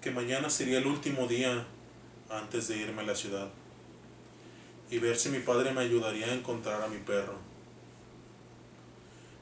que 0.00 0.12
mañana 0.12 0.48
sería 0.48 0.78
el 0.78 0.86
último 0.86 1.26
día 1.26 1.66
antes 2.30 2.68
de 2.68 2.76
irme 2.76 3.02
a 3.02 3.06
la 3.06 3.16
ciudad 3.16 3.48
y 4.88 4.98
ver 4.98 5.18
si 5.18 5.30
mi 5.30 5.40
padre 5.40 5.72
me 5.72 5.80
ayudaría 5.80 6.26
a 6.26 6.34
encontrar 6.34 6.80
a 6.80 6.86
mi 6.86 6.98
perro. 6.98 7.34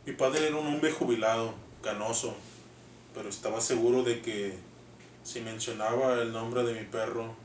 Mi 0.06 0.14
padre 0.14 0.46
era 0.46 0.56
un 0.56 0.66
hombre 0.66 0.90
jubilado, 0.90 1.54
canoso, 1.82 2.34
pero 3.14 3.28
estaba 3.28 3.60
seguro 3.60 4.02
de 4.02 4.22
que 4.22 4.56
si 5.22 5.42
mencionaba 5.42 6.14
el 6.22 6.32
nombre 6.32 6.64
de 6.64 6.80
mi 6.80 6.86
perro, 6.86 7.36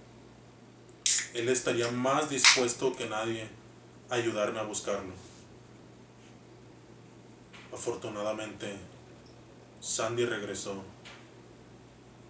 él 1.33 1.49
estaría 1.49 1.91
más 1.91 2.29
dispuesto 2.29 2.95
que 2.95 3.09
nadie 3.09 3.49
ayudarme 4.09 4.59
a 4.59 4.63
buscarlo. 4.63 5.13
Afortunadamente, 7.73 8.75
Sandy 9.81 10.25
regresó 10.25 10.81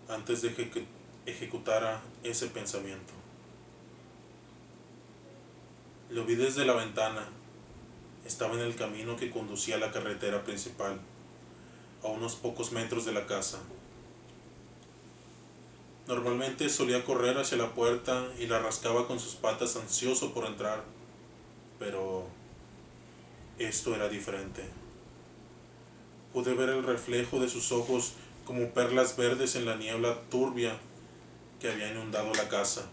antes 0.10 0.42
de 0.42 0.54
que 0.54 0.86
ejecutara 1.26 2.02
ese 2.24 2.48
pensamiento. 2.48 3.14
Lo 6.10 6.26
vi 6.26 6.36
desde 6.36 6.66
la 6.66 6.74
ventana. 6.74 7.28
Estaba 8.26 8.56
en 8.56 8.62
el 8.62 8.76
camino 8.76 9.16
que 9.16 9.30
conducía 9.30 9.76
a 9.76 9.80
la 9.80 9.92
carretera 9.92 10.44
principal, 10.44 11.00
a 12.04 12.08
unos 12.08 12.36
pocos 12.36 12.72
metros 12.72 13.06
de 13.06 13.14
la 13.14 13.26
casa. 13.26 13.60
Normalmente 16.08 16.70
solía 16.70 17.06
correr 17.06 17.38
hacia 17.38 17.58
la 17.58 17.74
puerta 17.74 18.28
y 18.40 18.48
la 18.48 18.60
rascaba 18.60 19.08
con 19.08 19.20
sus 19.20 19.36
patas 19.36 19.76
ansioso 19.76 20.34
por 20.34 20.46
entrar, 20.46 20.84
pero 21.80 22.28
esto 23.60 23.96
era 23.96 24.10
diferente. 24.10 24.64
Pude 26.34 26.54
ver 26.54 26.70
el 26.70 26.84
reflejo 26.84 27.40
de 27.40 27.50
sus 27.50 27.72
ojos 27.72 28.14
como 28.46 28.70
perlas 28.70 29.18
verdes 29.18 29.56
en 29.56 29.66
la 29.66 29.76
niebla 29.76 30.22
turbia 30.30 30.78
que 31.60 31.70
había 31.70 31.92
inundado 31.92 32.34
la 32.34 32.48
casa. 32.48 32.88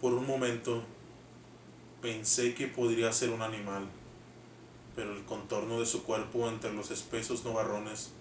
Por 0.00 0.14
un 0.14 0.26
momento 0.26 0.84
pensé 2.00 2.54
que 2.54 2.68
podría 2.68 3.12
ser 3.12 3.30
un 3.30 3.42
animal, 3.42 3.88
pero 4.94 5.12
el 5.14 5.24
contorno 5.24 5.80
de 5.80 5.86
su 5.86 6.04
cuerpo 6.04 6.48
entre 6.48 6.72
los 6.72 6.90
espesos 6.90 7.44
nubarrones 7.44 8.12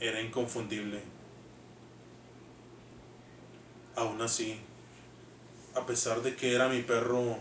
era 0.00 0.20
inconfundible. 0.20 1.00
Aún 3.94 4.20
así, 4.20 4.58
a 5.74 5.86
pesar 5.86 6.22
de 6.22 6.34
que 6.36 6.54
era 6.54 6.68
mi 6.68 6.82
perro, 6.82 7.38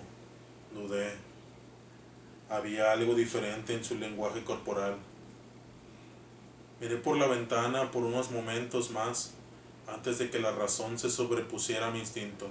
dudé. 0.76 1.14
Había 2.50 2.92
algo 2.92 3.16
diferente 3.16 3.74
en 3.74 3.84
su 3.84 3.96
lenguaje 3.96 4.44
corporal. 4.44 4.98
Miré 6.80 6.98
por 6.98 7.18
la 7.18 7.28
ventana 7.28 7.90
por 7.90 8.04
unos 8.04 8.30
momentos 8.30 8.92
más 8.92 9.34
antes 9.88 10.20
de 10.20 10.30
que 10.30 10.40
la 10.40 10.52
razón 10.52 11.00
se 11.00 11.10
sobrepusiera 11.10 11.88
a 11.88 11.92
mi 11.92 12.00
instinto. 12.00 12.48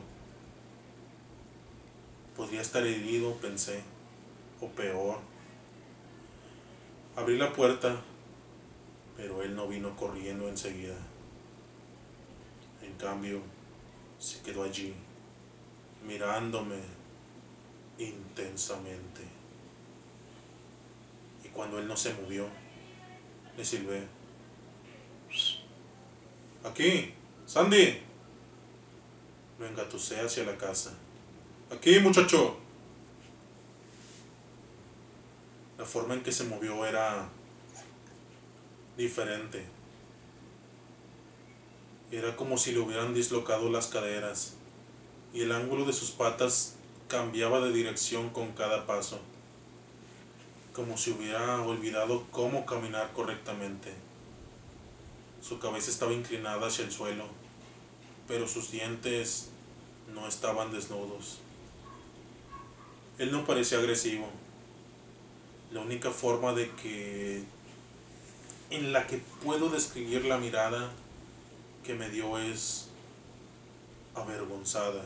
Podría 2.37 2.63
estar 2.63 2.85
herido, 2.85 3.35
pensé, 3.35 3.83
o 4.61 4.69
peor. 4.69 5.19
Abrí 7.15 7.37
la 7.37 7.53
puerta, 7.53 8.01
pero 9.17 9.43
él 9.43 9.55
no 9.55 9.69
vino 9.69 9.95
corriendo 9.95 10.49
enseguida. 10.49 10.97
En 12.83 12.95
cambio, 12.95 13.41
se 14.19 14.41
quedó 14.43 14.65
allí, 14.65 14.95
mirándome 16.05 17.04
intensamente. 17.99 19.23
Y 21.45 21.49
cuando 21.49 21.79
él 21.79 21.87
no 21.87 21.97
se 21.97 22.15
movió, 22.15 22.49
le 23.57 23.65
silbé. 23.65 24.07
Aquí, 26.65 27.13
Sandy. 27.47 28.01
Lo 29.59 29.67
engatusé 29.67 30.21
hacia 30.21 30.45
la 30.45 30.57
casa. 30.57 30.93
Aquí, 31.71 31.99
muchacho. 32.01 32.57
La 35.79 35.85
forma 35.85 36.15
en 36.15 36.23
que 36.23 36.33
se 36.33 36.45
movió 36.45 36.85
era 36.87 37.29
diferente. 38.97 39.65
Era 42.11 42.37
como 42.37 42.59
si 42.59 42.73
le 42.73 42.81
hubieran 42.81 43.13
dislocado 43.15 43.71
las 43.71 43.89
caderas 43.89 44.55
y 45.33 45.43
el 45.43 45.53
ángulo 45.53 45.85
de 45.85 45.93
sus 45.93 46.13
patas 46.13 46.77
cambiaba 47.09 47.61
de 47.61 47.73
dirección 47.73 48.31
con 48.31 48.53
cada 48.53 48.87
paso, 48.87 49.21
como 50.73 50.97
si 50.97 51.11
hubiera 51.11 51.63
olvidado 51.63 52.27
cómo 52.31 52.67
caminar 52.67 53.13
correctamente. 53.13 53.93
Su 55.43 55.59
cabeza 55.59 55.91
estaba 55.91 56.13
inclinada 56.13 56.67
hacia 56.67 56.85
el 56.85 56.93
suelo, 56.93 57.27
pero 58.27 58.49
sus 58.49 58.71
dientes 58.71 59.51
no 60.15 60.27
estaban 60.27 60.73
desnudos. 60.73 61.39
Él 63.19 63.31
no 63.31 63.45
parecía 63.45 63.79
agresivo. 63.79 64.29
La 65.71 65.81
única 65.81 66.11
forma 66.11 66.53
de 66.53 66.71
que 66.73 67.45
en 68.71 68.93
la 68.93 69.07
que 69.07 69.19
puedo 69.45 69.69
describir 69.69 70.25
la 70.25 70.39
mirada 70.39 70.91
que 71.85 71.95
me 71.95 72.09
dio 72.09 72.39
es 72.39 72.89
avergonzada. 74.15 75.05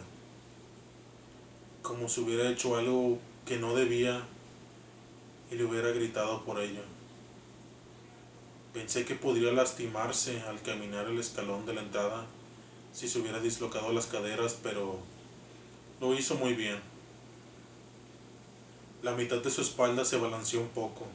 Como 1.89 2.07
si 2.07 2.21
hubiera 2.21 2.51
hecho 2.51 2.77
algo 2.77 3.19
que 3.47 3.57
no 3.57 3.75
debía 3.75 4.23
y 5.51 5.55
le 5.55 5.65
hubiera 5.65 5.89
gritado 5.89 6.45
por 6.45 6.61
ello. 6.61 6.83
Pensé 8.75 9.07
que 9.07 9.15
podría 9.15 9.53
lastimarse 9.53 10.43
al 10.43 10.61
caminar 10.61 11.07
el 11.07 11.19
escalón 11.19 11.65
de 11.65 11.73
la 11.73 11.81
entrada 11.81 12.27
si 12.93 13.09
se 13.09 13.19
hubiera 13.19 13.41
dislocado 13.41 13.91
las 13.95 14.05
caderas, 14.05 14.59
pero 14.63 14.99
lo 15.99 16.13
hizo 16.13 16.35
muy 16.35 16.53
bien. 16.53 16.79
La 19.03 19.13
mitad 19.13 19.39
de 19.39 19.51
su 19.51 19.63
espalda 19.63 20.05
se 20.05 20.19
balanceó 20.19 20.61
un 20.61 20.69
poco. 20.69 21.07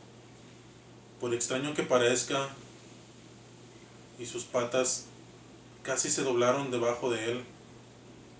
Por 1.19 1.35
extraño 1.35 1.75
que 1.75 1.83
parezca, 1.83 2.49
y 4.17 4.25
sus 4.25 4.45
patas 4.45 5.05
casi 5.83 6.09
se 6.09 6.23
doblaron 6.23 6.71
debajo 6.71 7.11
de 7.11 7.31
él, 7.31 7.43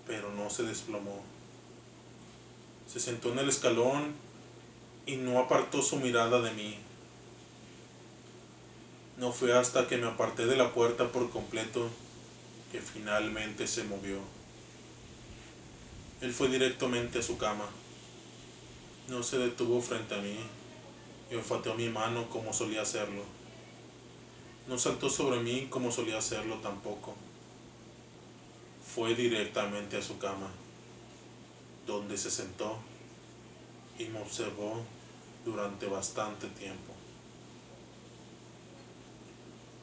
pero 0.08 0.32
no 0.32 0.50
se 0.50 0.64
desplomó. 0.64 1.33
Se 2.94 3.00
sentó 3.00 3.32
en 3.32 3.40
el 3.40 3.48
escalón 3.48 4.14
y 5.04 5.16
no 5.16 5.40
apartó 5.40 5.82
su 5.82 5.96
mirada 5.96 6.40
de 6.40 6.52
mí. 6.52 6.76
No 9.18 9.32
fue 9.32 9.52
hasta 9.52 9.88
que 9.88 9.96
me 9.96 10.06
aparté 10.06 10.46
de 10.46 10.54
la 10.54 10.72
puerta 10.72 11.10
por 11.10 11.28
completo 11.30 11.88
que 12.70 12.80
finalmente 12.80 13.66
se 13.66 13.82
movió. 13.82 14.18
Él 16.20 16.32
fue 16.32 16.48
directamente 16.48 17.18
a 17.18 17.22
su 17.22 17.36
cama. 17.36 17.64
No 19.08 19.24
se 19.24 19.38
detuvo 19.38 19.80
frente 19.82 20.14
a 20.14 20.18
mí 20.18 20.38
y 21.32 21.34
olfateó 21.34 21.74
mi 21.74 21.88
mano 21.88 22.30
como 22.30 22.52
solía 22.52 22.82
hacerlo. 22.82 23.24
No 24.68 24.78
saltó 24.78 25.10
sobre 25.10 25.40
mí 25.40 25.66
como 25.68 25.90
solía 25.90 26.18
hacerlo 26.18 26.58
tampoco. 26.62 27.16
Fue 28.94 29.16
directamente 29.16 29.96
a 29.96 30.02
su 30.02 30.16
cama, 30.18 30.48
donde 31.86 32.16
se 32.16 32.30
sentó 32.30 32.78
y 33.98 34.04
me 34.06 34.20
observó 34.20 34.82
durante 35.44 35.86
bastante 35.86 36.46
tiempo. 36.48 36.92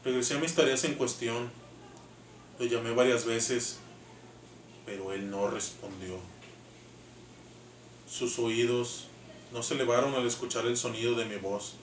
Regresé 0.03 0.35
a 0.35 0.39
mis 0.39 0.55
tareas 0.55 0.83
en 0.83 0.95
cuestión. 0.95 1.51
Lo 2.59 2.65
llamé 2.65 2.91
varias 2.91 3.25
veces, 3.25 3.77
pero 4.85 5.13
él 5.13 5.29
no 5.29 5.47
respondió. 5.47 6.17
Sus 8.09 8.39
oídos 8.39 9.07
no 9.53 9.63
se 9.63 9.75
elevaron 9.75 10.15
al 10.15 10.25
escuchar 10.25 10.65
el 10.65 10.77
sonido 10.77 11.15
de 11.15 11.25
mi 11.25 11.37
voz. 11.37 11.75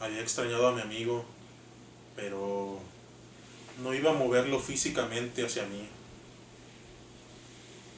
Había 0.00 0.20
extrañado 0.20 0.68
a 0.68 0.72
mi 0.72 0.80
amigo, 0.80 1.24
pero 2.16 2.78
no 3.82 3.94
iba 3.94 4.10
a 4.10 4.14
moverlo 4.14 4.58
físicamente 4.58 5.44
hacia 5.44 5.66
mí. 5.66 5.86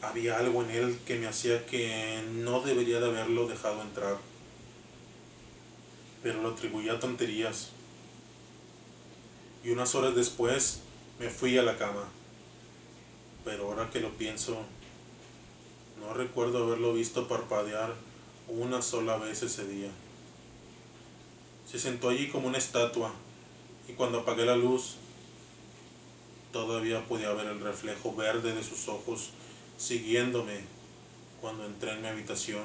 Había 0.03 0.39
algo 0.39 0.63
en 0.65 0.71
él 0.73 0.99
que 1.07 1.19
me 1.19 1.29
hacía 1.29 1.65
que 1.65 2.23
no 2.33 2.61
debería 2.61 3.01
de 3.01 3.07
haberlo 3.07 3.47
dejado 3.47 3.81
entrar, 3.83 4.19
pero 6.23 6.43
lo 6.43 6.51
atribuía 6.51 6.95
a 6.95 7.01
tonterías 7.01 7.71
y 9.65 9.71
unas 9.71 9.95
horas 9.95 10.15
después 10.17 10.81
me 11.21 11.31
fui 11.31 11.57
a 11.57 11.63
la 11.63 11.79
cama. 11.79 12.05
Pero 13.45 13.69
ahora 13.69 13.91
que 13.91 14.01
lo 14.01 14.11
pienso, 14.17 14.57
no 16.01 16.13
recuerdo 16.15 16.65
haberlo 16.65 16.93
visto 16.95 17.29
parpadear 17.29 17.95
una 18.49 18.83
sola 18.83 19.17
vez 19.19 19.43
ese 19.43 19.67
día. 19.67 19.91
Se 21.71 21.79
sentó 21.79 22.09
allí 22.09 22.29
como 22.29 22.49
una 22.49 22.59
estatua 22.59 23.13
y 23.89 23.93
cuando 23.93 24.21
apagué 24.21 24.45
la 24.45 24.57
luz 24.57 24.97
todavía 26.53 27.07
podía 27.07 27.33
ver 27.33 27.47
el 27.47 27.61
reflejo 27.61 28.15
verde 28.15 28.53
de 28.55 28.63
sus 28.63 28.89
ojos 28.89 29.31
siguiéndome 29.83 30.61
cuando 31.41 31.67
entré 31.67 31.91
en 31.91 32.03
mi 32.03 32.07
habitación 32.07 32.63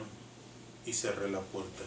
y 0.86 0.94
cerré 0.94 1.32
la 1.32 1.42
puerta. 1.42 1.84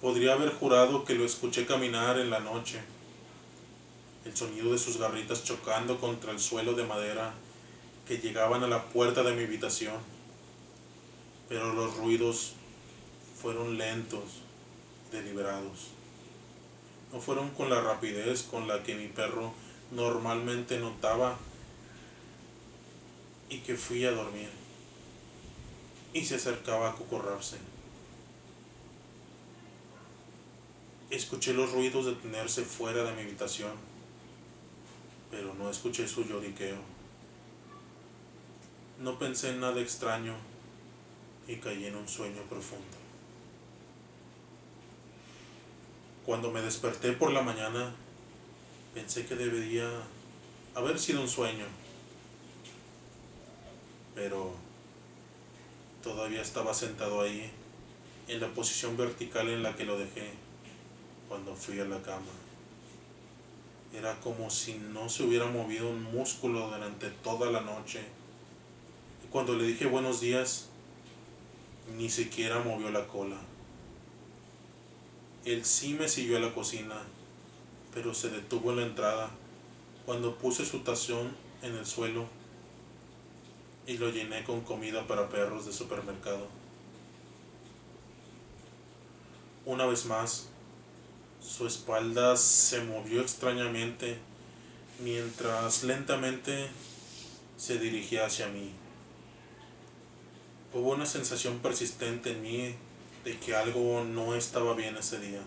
Podría 0.00 0.34
haber 0.34 0.50
jurado 0.50 1.04
que 1.04 1.14
lo 1.14 1.24
escuché 1.24 1.66
caminar 1.66 2.20
en 2.20 2.30
la 2.30 2.38
noche, 2.38 2.80
el 4.24 4.36
sonido 4.36 4.72
de 4.72 4.78
sus 4.78 4.98
garritas 4.98 5.42
chocando 5.42 5.98
contra 5.98 6.30
el 6.30 6.38
suelo 6.38 6.74
de 6.74 6.84
madera 6.84 7.34
que 8.06 8.18
llegaban 8.18 8.62
a 8.62 8.68
la 8.68 8.84
puerta 8.84 9.24
de 9.24 9.34
mi 9.34 9.42
habitación, 9.42 9.96
pero 11.48 11.72
los 11.74 11.96
ruidos 11.96 12.52
fueron 13.40 13.78
lentos, 13.78 14.42
deliberados. 15.10 15.88
No 17.12 17.20
fueron 17.20 17.50
con 17.50 17.68
la 17.68 17.80
rapidez 17.80 18.44
con 18.44 18.68
la 18.68 18.84
que 18.84 18.94
mi 18.94 19.08
perro 19.08 19.52
normalmente 19.90 20.78
notaba 20.78 21.36
y 23.52 23.58
que 23.58 23.76
fui 23.76 24.02
a 24.06 24.12
dormir 24.12 24.48
y 26.14 26.24
se 26.24 26.36
acercaba 26.36 26.88
a 26.88 26.94
cocorrarse. 26.94 27.58
Escuché 31.10 31.52
los 31.52 31.70
ruidos 31.70 32.06
detenerse 32.06 32.64
fuera 32.64 33.04
de 33.04 33.12
mi 33.12 33.20
habitación, 33.20 33.72
pero 35.30 35.52
no 35.52 35.68
escuché 35.68 36.08
su 36.08 36.24
lloriqueo. 36.24 36.78
No 39.00 39.18
pensé 39.18 39.50
en 39.50 39.60
nada 39.60 39.82
extraño 39.82 40.34
y 41.46 41.56
caí 41.56 41.84
en 41.84 41.96
un 41.96 42.08
sueño 42.08 42.40
profundo. 42.48 42.96
Cuando 46.24 46.50
me 46.50 46.62
desperté 46.62 47.12
por 47.12 47.32
la 47.32 47.42
mañana, 47.42 47.94
pensé 48.94 49.26
que 49.26 49.34
debería 49.34 49.90
haber 50.74 50.98
sido 50.98 51.20
un 51.20 51.28
sueño, 51.28 51.66
pero 54.14 54.52
todavía 56.02 56.42
estaba 56.42 56.74
sentado 56.74 57.20
ahí, 57.20 57.50
en 58.28 58.40
la 58.40 58.48
posición 58.48 58.96
vertical 58.96 59.48
en 59.48 59.62
la 59.62 59.74
que 59.74 59.84
lo 59.84 59.98
dejé 59.98 60.30
cuando 61.28 61.54
fui 61.54 61.80
a 61.80 61.84
la 61.84 62.00
cama. 62.02 62.32
Era 63.92 64.18
como 64.20 64.48
si 64.48 64.74
no 64.74 65.08
se 65.08 65.24
hubiera 65.24 65.46
movido 65.46 65.90
un 65.90 66.02
músculo 66.02 66.70
durante 66.70 67.10
toda 67.10 67.50
la 67.50 67.60
noche. 67.60 68.00
Y 69.24 69.28
cuando 69.28 69.54
le 69.54 69.64
dije 69.64 69.86
buenos 69.86 70.20
días, 70.20 70.68
ni 71.96 72.08
siquiera 72.08 72.60
movió 72.60 72.90
la 72.90 73.06
cola. 73.06 73.36
Él 75.44 75.64
sí 75.64 75.94
me 75.94 76.08
siguió 76.08 76.36
a 76.36 76.40
la 76.40 76.54
cocina, 76.54 77.02
pero 77.92 78.14
se 78.14 78.30
detuvo 78.30 78.70
en 78.70 78.76
la 78.76 78.86
entrada 78.86 79.30
cuando 80.06 80.36
puse 80.36 80.64
su 80.64 80.80
tazón 80.80 81.34
en 81.62 81.74
el 81.74 81.84
suelo 81.84 82.26
y 83.86 83.98
lo 83.98 84.10
llené 84.10 84.44
con 84.44 84.60
comida 84.62 85.06
para 85.06 85.28
perros 85.28 85.66
de 85.66 85.72
supermercado. 85.72 86.46
Una 89.64 89.86
vez 89.86 90.06
más, 90.06 90.48
su 91.40 91.66
espalda 91.66 92.36
se 92.36 92.82
movió 92.84 93.20
extrañamente 93.20 94.18
mientras 95.00 95.84
lentamente 95.84 96.68
se 97.56 97.78
dirigía 97.78 98.26
hacia 98.26 98.48
mí. 98.48 98.72
Hubo 100.72 100.92
una 100.92 101.06
sensación 101.06 101.58
persistente 101.58 102.32
en 102.32 102.42
mí 102.42 102.74
de 103.24 103.38
que 103.38 103.54
algo 103.54 104.04
no 104.04 104.34
estaba 104.34 104.74
bien 104.74 104.96
ese 104.96 105.18
día. 105.20 105.42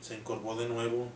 Se 0.00 0.14
encorvó 0.14 0.56
de 0.56 0.68
nuevo, 0.68 1.08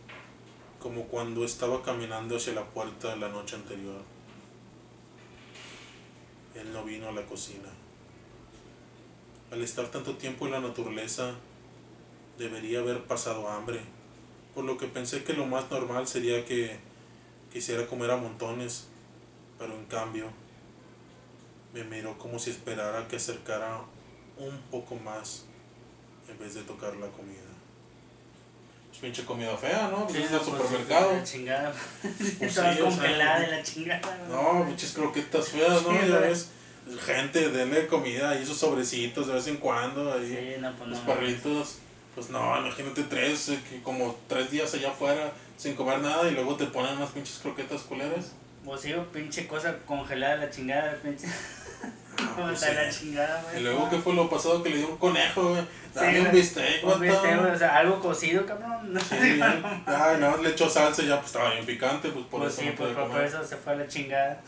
como 0.83 1.05
cuando 1.05 1.45
estaba 1.45 1.81
caminando 1.81 2.35
hacia 2.35 2.51
la 2.51 2.65
puerta 2.65 3.15
la 3.15 3.29
noche 3.29 3.55
anterior. 3.55 4.01
Él 6.55 6.73
no 6.73 6.83
vino 6.83 7.07
a 7.07 7.13
la 7.13 7.25
cocina. 7.25 7.69
Al 9.49 9.61
estar 9.61 9.87
tanto 9.87 10.17
tiempo 10.17 10.45
en 10.45 10.51
la 10.51 10.59
naturaleza, 10.59 11.35
debería 12.37 12.79
haber 12.79 13.05
pasado 13.05 13.47
hambre, 13.47 13.79
por 14.53 14.65
lo 14.65 14.77
que 14.77 14.87
pensé 14.87 15.23
que 15.23 15.31
lo 15.31 15.45
más 15.45 15.71
normal 15.71 16.05
sería 16.05 16.43
que 16.43 16.77
quisiera 17.53 17.87
comer 17.87 18.11
a 18.11 18.17
montones, 18.17 18.87
pero 19.57 19.73
en 19.73 19.85
cambio 19.85 20.27
me 21.73 21.85
miró 21.85 22.17
como 22.17 22.39
si 22.39 22.49
esperara 22.49 23.07
que 23.07 23.15
acercara 23.15 23.85
un 24.37 24.59
poco 24.69 24.95
más 24.95 25.45
en 26.27 26.37
vez 26.37 26.55
de 26.55 26.63
tocar 26.63 26.93
la 26.97 27.07
comida. 27.07 27.52
Pues 28.93 29.01
pinche 29.01 29.25
comida 29.25 29.57
fea, 29.57 29.89
¿no? 29.91 30.05
Pues 30.05 30.17
Sí, 30.17 30.23
es 30.23 30.31
no, 30.31 30.39
pues, 30.39 30.61
supermercado. 30.61 31.11
La 31.13 31.23
chingada. 31.23 31.73
Pues 32.01 32.53
sí, 32.53 32.79
congelada 32.79 33.39
de 33.39 33.47
la 33.47 33.63
chingada. 33.63 34.17
No, 34.29 34.65
pinches 34.67 34.91
croquetas 34.91 35.49
feas, 35.49 35.81
¿no? 35.81 35.91
Sí, 35.91 36.07
ya 36.07 36.19
ves, 36.19 36.49
gente, 37.03 37.49
denle 37.49 37.87
comida 37.87 38.37
y 38.37 38.43
esos 38.43 38.57
sobrecitos 38.57 39.25
de 39.27 39.33
vez 39.33 39.47
en 39.47 39.57
cuando 39.57 40.13
ahí. 40.13 40.57
No, 40.59 40.71
pues 40.75 40.89
Los 40.89 40.99
no. 40.99 41.05
perritos, 41.07 41.77
pues 42.13 42.29
no, 42.29 42.59
imagínate 42.59 43.03
tres, 43.03 43.49
eh, 43.49 43.59
que 43.67 43.81
como 43.81 44.15
tres 44.27 44.51
días 44.51 44.71
allá 44.75 44.89
afuera 44.91 45.31
sin 45.57 45.73
comer 45.75 45.99
nada 45.99 46.27
y 46.29 46.31
luego 46.35 46.55
te 46.55 46.65
ponen 46.67 46.97
unas 46.97 47.09
pinches 47.09 47.39
croquetas 47.39 47.81
culeras. 47.81 48.33
Vos 48.63 48.79
sí, 48.81 48.93
pinche 49.11 49.47
cosa 49.47 49.75
congelada 49.87 50.35
de 50.37 50.45
la 50.45 50.51
chingada, 50.51 50.95
pinche. 51.01 51.27
¿Cómo 52.35 52.47
pues 52.47 52.59
sí. 52.59 52.65
la 52.73 52.89
chingada, 52.89 53.41
güey? 53.43 53.57
Y 53.57 53.63
luego, 53.63 53.89
¿qué 53.89 53.97
fue 53.99 54.13
lo 54.13 54.29
pasado? 54.29 54.61
Que 54.63 54.69
le 54.69 54.77
dio 54.77 54.89
un 54.89 54.97
conejo, 54.97 55.49
güey. 55.49 55.61
Sí, 55.93 55.99
un 56.05 56.19
güey. 56.21 56.31
bistec, 56.31 56.83
Un 56.83 56.99
bistec, 56.99 57.39
güey, 57.39 57.51
o 57.51 57.57
sea, 57.57 57.77
algo 57.77 57.99
cocido, 57.99 58.45
cabrón. 58.45 58.99
Sí. 59.09 59.39
Ay, 59.85 60.17
no, 60.19 60.37
le 60.37 60.49
echó 60.49 60.69
salsa 60.69 61.01
y 61.03 61.07
ya 61.07 61.15
pues 61.17 61.27
estaba 61.27 61.51
bien 61.51 61.65
picante, 61.65 62.09
pues 62.09 62.25
por 62.25 62.41
pues 62.41 62.53
eso 62.53 62.61
sí, 62.61 62.67
no 62.69 62.75
pues 62.75 62.93
por, 62.93 63.07
comer. 63.07 63.23
eso 63.25 63.43
se 63.43 63.57
fue 63.57 63.73
a 63.73 63.75
la 63.77 63.87
chingada. 63.87 64.41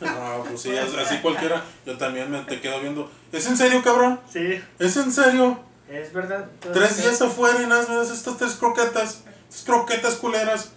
No, 0.00 0.44
pues 0.48 0.62
sí, 0.62 0.76
así 0.76 1.18
cualquiera. 1.22 1.62
Yo 1.84 1.96
también 1.96 2.30
me 2.30 2.40
te 2.42 2.60
quedo 2.60 2.80
viendo. 2.80 3.10
¿Es 3.32 3.46
en 3.46 3.56
serio, 3.56 3.82
cabrón? 3.82 4.20
Sí, 4.32 4.62
¿Es 4.78 4.96
en 4.96 5.12
serio? 5.12 5.60
es 5.90 6.12
verdad. 6.12 6.46
Tres 6.72 6.98
días 6.98 7.20
afuera 7.22 7.62
y 7.62 7.66
nada 7.66 7.86
más 7.88 8.10
estas 8.10 8.36
tres 8.36 8.54
croquetas. 8.54 9.22
Estas 9.48 9.64
croquetas 9.64 10.14
culeras. 10.16 10.72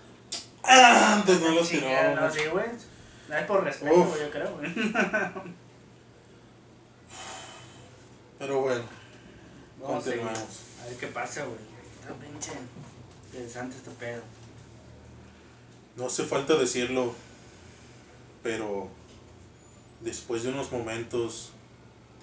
Ah, 0.63 1.15
antes 1.15 1.41
no 1.41 1.51
las 1.51 1.67
tiraba. 1.67 2.21
No, 2.21 2.31
sí, 2.31 2.41
güey. 2.51 2.65
No 3.27 3.37
es 3.37 3.45
por 3.45 3.63
respeto, 3.63 3.95
Uf. 3.95 4.19
yo 4.19 4.29
creo, 4.29 4.51
güey. 4.57 4.71
Pero 8.41 8.59
bueno, 8.61 8.83
Vamos 9.79 9.97
a 9.97 10.01
seguir. 10.01 10.21
continuemos. 10.21 10.59
A 10.81 10.85
ver 10.87 10.97
qué 10.97 11.07
pasa, 11.07 11.45
güey. 11.45 11.59
Está 11.99 12.15
pinche 12.15 12.51
interesante 13.27 13.77
este 13.77 13.91
pedo. 13.91 14.23
No 15.95 16.07
hace 16.07 16.23
falta 16.23 16.55
decirlo, 16.55 17.13
pero 18.41 18.89
después 19.99 20.41
de 20.41 20.49
unos 20.49 20.71
momentos 20.71 21.51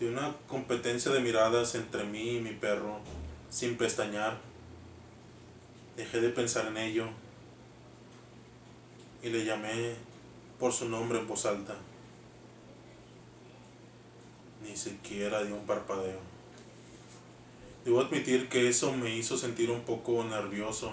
de 0.00 0.08
una 0.08 0.34
competencia 0.48 1.12
de 1.12 1.20
miradas 1.20 1.76
entre 1.76 2.02
mí 2.02 2.38
y 2.38 2.40
mi 2.40 2.50
perro, 2.50 2.98
sin 3.48 3.76
pestañear, 3.76 4.38
dejé 5.96 6.20
de 6.20 6.30
pensar 6.30 6.66
en 6.66 6.78
ello 6.78 7.06
y 9.22 9.28
le 9.28 9.44
llamé 9.44 9.94
por 10.58 10.72
su 10.72 10.88
nombre 10.88 11.20
en 11.20 11.28
voz 11.28 11.46
alta. 11.46 11.76
Ni 14.62 14.76
siquiera 14.76 15.42
dio 15.44 15.54
un 15.54 15.66
parpadeo. 15.66 16.18
Debo 17.84 18.00
admitir 18.00 18.48
que 18.48 18.68
eso 18.68 18.92
me 18.92 19.14
hizo 19.14 19.36
sentir 19.36 19.70
un 19.70 19.80
poco 19.80 20.22
nervioso. 20.24 20.92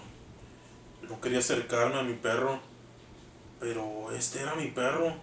No 1.09 1.19
quería 1.19 1.39
acercarme 1.39 1.99
a 1.99 2.03
mi 2.03 2.13
perro, 2.13 2.59
pero 3.59 4.11
este 4.11 4.41
era 4.41 4.55
mi 4.55 4.67
perro. 4.67 5.13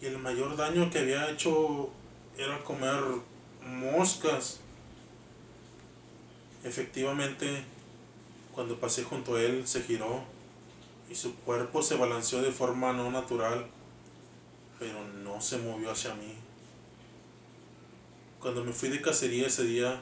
Y 0.00 0.06
el 0.06 0.18
mayor 0.18 0.56
daño 0.56 0.90
que 0.90 1.00
había 1.00 1.30
hecho 1.30 1.90
era 2.38 2.62
comer 2.64 3.02
moscas. 3.62 4.60
Efectivamente, 6.64 7.64
cuando 8.54 8.78
pasé 8.78 9.02
junto 9.04 9.36
a 9.36 9.42
él, 9.42 9.66
se 9.66 9.82
giró 9.82 10.22
y 11.10 11.14
su 11.14 11.34
cuerpo 11.36 11.82
se 11.82 11.96
balanceó 11.96 12.40
de 12.40 12.52
forma 12.52 12.92
no 12.92 13.10
natural, 13.10 13.66
pero 14.78 15.06
no 15.24 15.40
se 15.40 15.58
movió 15.58 15.90
hacia 15.90 16.14
mí. 16.14 16.34
Cuando 18.40 18.64
me 18.64 18.72
fui 18.72 18.88
de 18.88 19.02
cacería 19.02 19.48
ese 19.48 19.64
día, 19.64 20.00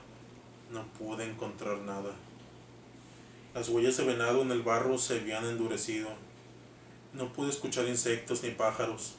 no 0.71 0.87
pude 0.93 1.29
encontrar 1.29 1.79
nada. 1.79 2.15
Las 3.53 3.69
huellas 3.69 3.97
de 3.97 4.05
venado 4.05 4.43
en 4.43 4.53
el 4.53 4.63
barro 4.63 4.97
se 4.97 5.19
habían 5.19 5.45
endurecido. 5.45 6.09
No 7.13 7.33
pude 7.33 7.51
escuchar 7.51 7.89
insectos 7.89 8.45
ni 8.45 8.51
pájaros, 8.51 9.15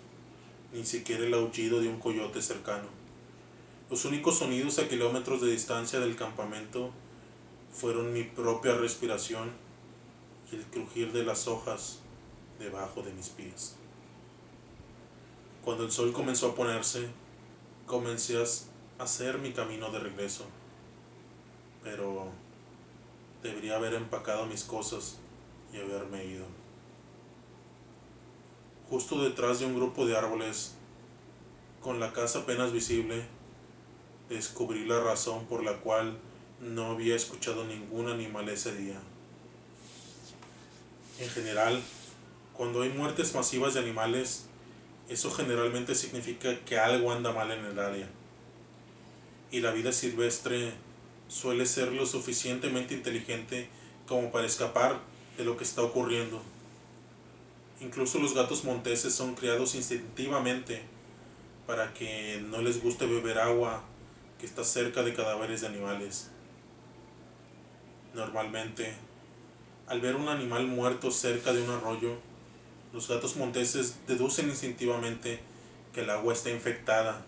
ni 0.71 0.86
siquiera 0.86 1.25
el 1.25 1.34
aullido 1.34 1.82
de 1.82 1.89
un 1.89 1.99
coyote 1.99 2.41
cercano. 2.41 2.88
Los 3.89 4.05
únicos 4.05 4.38
sonidos 4.38 4.79
a 4.79 4.88
kilómetros 4.88 5.41
de 5.41 5.51
distancia 5.51 5.99
del 5.99 6.15
campamento 6.15 6.91
fueron 7.73 8.13
mi 8.13 8.23
propia 8.23 8.75
respiración 8.75 9.51
y 10.49 10.55
el 10.55 10.63
crujir 10.63 11.12
de 11.12 11.25
las 11.25 11.49
hojas 11.49 11.99
debajo 12.58 13.01
de 13.01 13.12
mis 13.12 13.27
pies. 13.27 13.75
Cuando 15.65 15.84
el 15.84 15.91
sol 15.91 16.13
comenzó 16.13 16.51
a 16.51 16.55
ponerse, 16.55 17.10
comencé 17.86 18.38
a 18.38 18.45
hacer 19.00 19.40
mi 19.40 19.54
camino 19.54 19.90
de 19.92 20.00
regreso. 20.00 20.46
Pero 21.84 22.30
debería 23.42 23.78
haber 23.78 23.94
empacado 23.96 24.46
mis 24.46 24.64
cosas 24.64 25.18
y 25.74 25.78
haberme 25.78 26.26
ido. 26.26 26.46
Justo 28.90 29.24
detrás 29.24 29.60
de 29.60 29.66
un 29.66 29.76
grupo 29.76 30.06
de 30.06 30.18
árboles, 30.18 30.76
con 31.82 32.00
la 32.00 32.12
casa 32.12 32.40
apenas 32.40 32.72
visible, 32.72 33.24
descubrí 34.30 34.86
la 34.86 35.00
razón 35.00 35.46
por 35.46 35.64
la 35.64 35.78
cual 35.78 36.18
no 36.60 36.88
había 36.88 37.16
escuchado 37.16 37.66
ningún 37.66 38.10
animal 38.10 38.50
ese 38.50 38.76
día. 38.76 39.00
En 41.20 41.30
general, 41.30 41.82
cuando 42.54 42.82
hay 42.82 42.90
muertes 42.90 43.34
masivas 43.34 43.74
de 43.74 43.80
animales, 43.80 44.46
eso 45.08 45.32
generalmente 45.32 45.96
significa 45.96 46.60
que 46.66 46.78
algo 46.78 47.12
anda 47.12 47.32
mal 47.32 47.52
en 47.52 47.66
el 47.66 47.80
área. 47.80 48.10
Y 49.52 49.62
la 49.62 49.72
vida 49.72 49.92
silvestre 49.92 50.74
suele 51.28 51.66
ser 51.66 51.92
lo 51.92 52.06
suficientemente 52.06 52.94
inteligente 52.94 53.70
como 54.08 54.32
para 54.32 54.48
escapar 54.48 55.00
de 55.38 55.46
lo 55.46 55.58
que 55.58 55.64
está 55.64 55.82
ocurriendo. 55.82 56.42
Incluso 57.82 58.20
los 58.20 58.34
gatos 58.34 58.66
monteses 58.66 59.14
son 59.14 59.36
criados 59.36 59.76
instintivamente 59.76 60.82
para 61.66 61.94
que 61.94 62.44
no 62.50 62.62
les 62.62 62.82
guste 62.82 63.06
beber 63.06 63.38
agua 63.38 63.84
que 64.40 64.46
está 64.46 64.64
cerca 64.64 65.04
de 65.04 65.14
cadáveres 65.14 65.62
de 65.62 65.68
animales. 65.68 66.30
Normalmente, 68.14 68.96
al 69.88 70.02
ver 70.02 70.16
un 70.16 70.30
animal 70.30 70.66
muerto 70.68 71.12
cerca 71.12 71.54
de 71.54 71.62
un 71.62 71.70
arroyo, 71.70 72.18
los 72.92 73.08
gatos 73.08 73.36
monteses 73.38 73.96
deducen 74.08 74.50
instintivamente 74.50 75.40
que 75.94 76.02
el 76.02 76.10
agua 76.10 76.34
está 76.34 76.50
infectada 76.50 77.24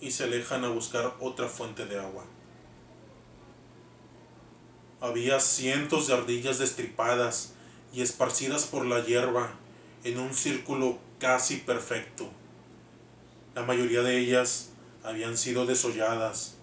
y 0.00 0.10
se 0.10 0.24
alejan 0.24 0.64
a 0.64 0.68
buscar 0.68 1.14
otra 1.20 1.48
fuente 1.48 1.86
de 1.86 1.98
agua. 1.98 2.24
Había 5.00 5.40
cientos 5.40 6.06
de 6.06 6.14
ardillas 6.14 6.58
destripadas 6.58 7.54
y 7.92 8.02
esparcidas 8.02 8.64
por 8.64 8.86
la 8.86 9.04
hierba 9.04 9.54
en 10.02 10.18
un 10.18 10.34
círculo 10.34 10.98
casi 11.18 11.56
perfecto. 11.56 12.28
La 13.54 13.62
mayoría 13.62 14.02
de 14.02 14.18
ellas 14.18 14.70
habían 15.02 15.36
sido 15.36 15.66
desolladas 15.66 16.56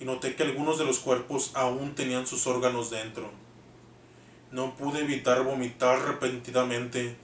y 0.00 0.04
noté 0.04 0.34
que 0.34 0.42
algunos 0.42 0.78
de 0.78 0.84
los 0.84 0.98
cuerpos 0.98 1.50
aún 1.54 1.94
tenían 1.94 2.26
sus 2.26 2.46
órganos 2.46 2.90
dentro. 2.90 3.30
No 4.50 4.76
pude 4.76 5.00
evitar 5.00 5.44
vomitar 5.44 6.04
repentinamente 6.06 7.16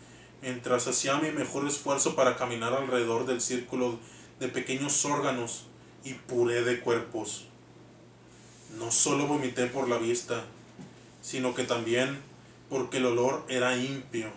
mientras 0.43 0.87
hacía 0.87 1.17
mi 1.17 1.31
mejor 1.31 1.67
esfuerzo 1.67 2.15
para 2.15 2.37
caminar 2.37 2.73
alrededor 2.73 3.27
del 3.27 3.41
círculo 3.41 3.99
de 4.41 4.49
pequeños 4.49 5.05
órganos 5.05 5.67
y 6.05 6.15
puré 6.15 6.63
de 6.63 6.81
cuerpos. 6.81 7.47
No 8.79 8.91
solo 8.91 9.27
vomité 9.27 9.67
por 9.67 9.89
la 9.89 9.99
vista, 9.99 10.45
sino 11.23 11.55
que 11.55 11.65
también 11.65 12.19
porque 12.69 12.99
el 12.99 13.07
olor 13.07 13.45
era 13.49 13.77
impio. 13.77 14.31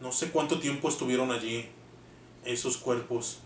No 0.00 0.12
sé 0.12 0.30
cuánto 0.30 0.60
tiempo 0.60 0.88
estuvieron 0.88 1.30
allí, 1.30 1.68
esos 2.44 2.78
cuerpos, 2.78 3.40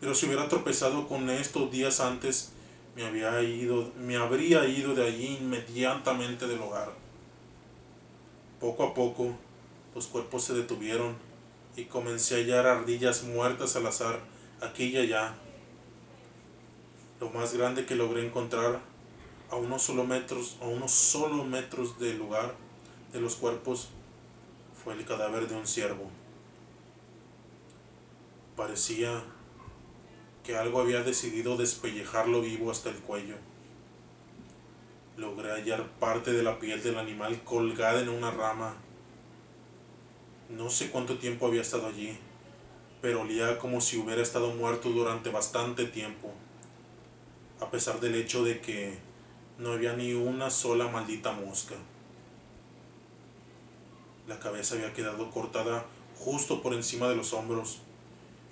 pero 0.00 0.14
si 0.14 0.26
hubiera 0.26 0.48
tropezado 0.48 1.08
con 1.08 1.30
estos 1.30 1.70
días 1.70 2.00
antes, 2.00 2.52
me, 2.94 3.04
había 3.04 3.42
ido, 3.42 3.90
me 3.98 4.16
habría 4.16 4.66
ido 4.66 4.94
de 4.94 5.06
allí 5.06 5.38
inmediatamente 5.40 6.46
del 6.46 6.60
hogar. 6.60 6.92
Poco 8.60 8.84
a 8.84 8.94
poco, 8.94 9.34
los 9.94 10.06
cuerpos 10.06 10.44
se 10.44 10.54
detuvieron 10.54 11.16
y 11.76 11.84
comencé 11.84 12.34
a 12.34 12.38
hallar 12.38 12.66
ardillas 12.66 13.22
muertas 13.22 13.76
al 13.76 13.86
azar 13.86 14.33
aquí 14.64 14.84
y 14.84 14.96
allá. 14.96 15.34
Lo 17.20 17.30
más 17.30 17.54
grande 17.54 17.86
que 17.86 17.94
logré 17.94 18.26
encontrar 18.26 18.80
a 19.50 19.56
unos 19.56 19.82
solo 19.82 20.04
metros, 20.04 20.56
a 20.60 20.66
unos 20.66 20.90
solo 20.90 21.44
metros 21.44 21.98
del 21.98 22.18
lugar 22.18 22.54
de 23.12 23.20
los 23.20 23.36
cuerpos 23.36 23.88
fue 24.82 24.94
el 24.94 25.04
cadáver 25.04 25.46
de 25.48 25.54
un 25.54 25.66
ciervo. 25.66 26.10
Parecía 28.56 29.22
que 30.42 30.56
algo 30.56 30.80
había 30.80 31.02
decidido 31.02 31.56
despellejarlo 31.56 32.40
vivo 32.42 32.70
hasta 32.70 32.90
el 32.90 32.96
cuello. 32.96 33.36
Logré 35.16 35.52
hallar 35.52 35.88
parte 35.98 36.32
de 36.32 36.42
la 36.42 36.58
piel 36.58 36.82
del 36.82 36.98
animal 36.98 37.42
colgada 37.44 38.00
en 38.00 38.08
una 38.08 38.30
rama 38.30 38.74
no 40.48 40.70
sé 40.70 40.90
cuánto 40.90 41.16
tiempo 41.18 41.46
había 41.46 41.62
estado 41.62 41.86
allí, 41.86 42.16
pero 43.04 43.20
olía 43.20 43.58
como 43.58 43.82
si 43.82 43.98
hubiera 43.98 44.22
estado 44.22 44.54
muerto 44.54 44.88
durante 44.88 45.28
bastante 45.28 45.84
tiempo, 45.84 46.32
a 47.60 47.70
pesar 47.70 48.00
del 48.00 48.14
hecho 48.14 48.42
de 48.42 48.62
que 48.62 48.96
no 49.58 49.72
había 49.72 49.92
ni 49.92 50.14
una 50.14 50.48
sola 50.48 50.88
maldita 50.88 51.32
mosca. 51.32 51.74
La 54.26 54.38
cabeza 54.38 54.76
había 54.76 54.94
quedado 54.94 55.30
cortada 55.30 55.84
justo 56.18 56.62
por 56.62 56.72
encima 56.72 57.06
de 57.06 57.14
los 57.14 57.34
hombros, 57.34 57.80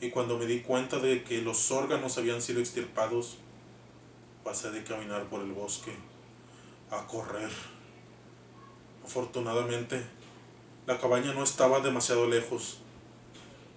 y 0.02 0.10
cuando 0.10 0.36
me 0.36 0.44
di 0.44 0.60
cuenta 0.60 0.98
de 0.98 1.24
que 1.24 1.40
los 1.40 1.70
órganos 1.70 2.18
habían 2.18 2.42
sido 2.42 2.60
extirpados, 2.60 3.38
pasé 4.44 4.70
de 4.70 4.84
caminar 4.84 5.30
por 5.30 5.40
el 5.40 5.52
bosque 5.52 5.94
a 6.90 7.06
correr. 7.06 7.52
Afortunadamente, 9.02 10.04
la 10.86 10.98
cabaña 10.98 11.32
no 11.32 11.42
estaba 11.42 11.80
demasiado 11.80 12.26
lejos. 12.26 12.80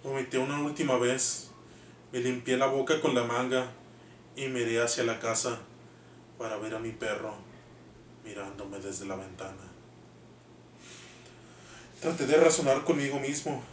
Vomité 0.05 0.37
una 0.37 0.61
última 0.61 0.97
vez, 0.97 1.49
me 2.11 2.19
limpié 2.19 2.57
la 2.57 2.67
boca 2.67 3.01
con 3.01 3.15
la 3.15 3.23
manga 3.23 3.71
y 4.35 4.49
miré 4.49 4.79
hacia 4.79 5.03
la 5.03 5.19
casa 5.19 5.57
para 6.37 6.57
ver 6.57 6.75
a 6.75 6.79
mi 6.79 6.91
perro 6.91 7.33
mirándome 8.23 8.77
desde 8.77 9.07
la 9.07 9.15
ventana. 9.15 9.63
Traté 12.01 12.27
de 12.27 12.37
razonar 12.37 12.83
conmigo 12.83 13.19
mismo 13.19 13.63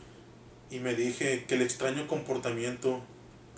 y 0.71 0.79
me 0.79 0.95
dije 0.95 1.45
que 1.45 1.57
el 1.57 1.61
extraño 1.61 2.07
comportamiento 2.09 3.03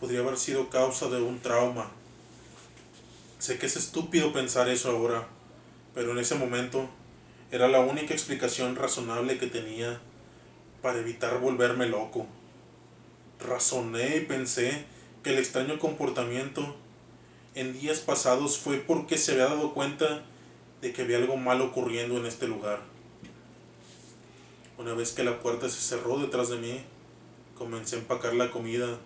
podría 0.00 0.18
haber 0.18 0.36
sido 0.36 0.68
causa 0.68 1.08
de 1.08 1.22
un 1.22 1.38
trauma. 1.38 1.92
Sé 3.38 3.56
que 3.56 3.66
es 3.66 3.76
estúpido 3.76 4.32
pensar 4.32 4.68
eso 4.68 4.90
ahora, 4.90 5.28
pero 5.94 6.10
en 6.10 6.18
ese 6.18 6.34
momento 6.34 6.90
era 7.52 7.68
la 7.68 7.78
única 7.78 8.14
explicación 8.14 8.74
razonable 8.74 9.38
que 9.38 9.46
tenía 9.46 10.00
para 10.82 10.98
evitar 10.98 11.38
volverme 11.38 11.86
loco. 11.86 12.26
Razoné 13.40 14.16
y 14.16 14.20
pensé 14.20 14.84
que 15.22 15.30
el 15.30 15.38
extraño 15.38 15.78
comportamiento 15.78 16.76
en 17.54 17.72
días 17.72 18.00
pasados 18.00 18.58
fue 18.58 18.78
porque 18.78 19.18
se 19.18 19.32
había 19.32 19.46
dado 19.46 19.74
cuenta 19.74 20.24
de 20.80 20.92
que 20.92 21.02
había 21.02 21.18
algo 21.18 21.36
malo 21.36 21.66
ocurriendo 21.66 22.18
en 22.18 22.26
este 22.26 22.46
lugar. 22.46 22.80
Una 24.76 24.92
vez 24.94 25.12
que 25.12 25.24
la 25.24 25.40
puerta 25.40 25.68
se 25.68 25.80
cerró 25.80 26.18
detrás 26.18 26.48
de 26.48 26.56
mí, 26.56 26.82
comencé 27.56 27.96
a 27.96 28.00
empacar 28.00 28.34
la 28.34 28.50
comida 28.50 28.98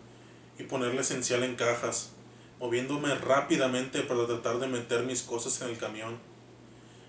y 0.58 0.62
poner 0.64 0.94
la 0.94 1.02
esencial 1.02 1.42
en 1.44 1.56
cajas, 1.56 2.10
moviéndome 2.58 3.14
rápidamente 3.14 4.02
para 4.02 4.26
tratar 4.26 4.58
de 4.58 4.66
meter 4.66 5.04
mis 5.04 5.22
cosas 5.22 5.60
en 5.60 5.68
el 5.68 5.78
camión 5.78 6.18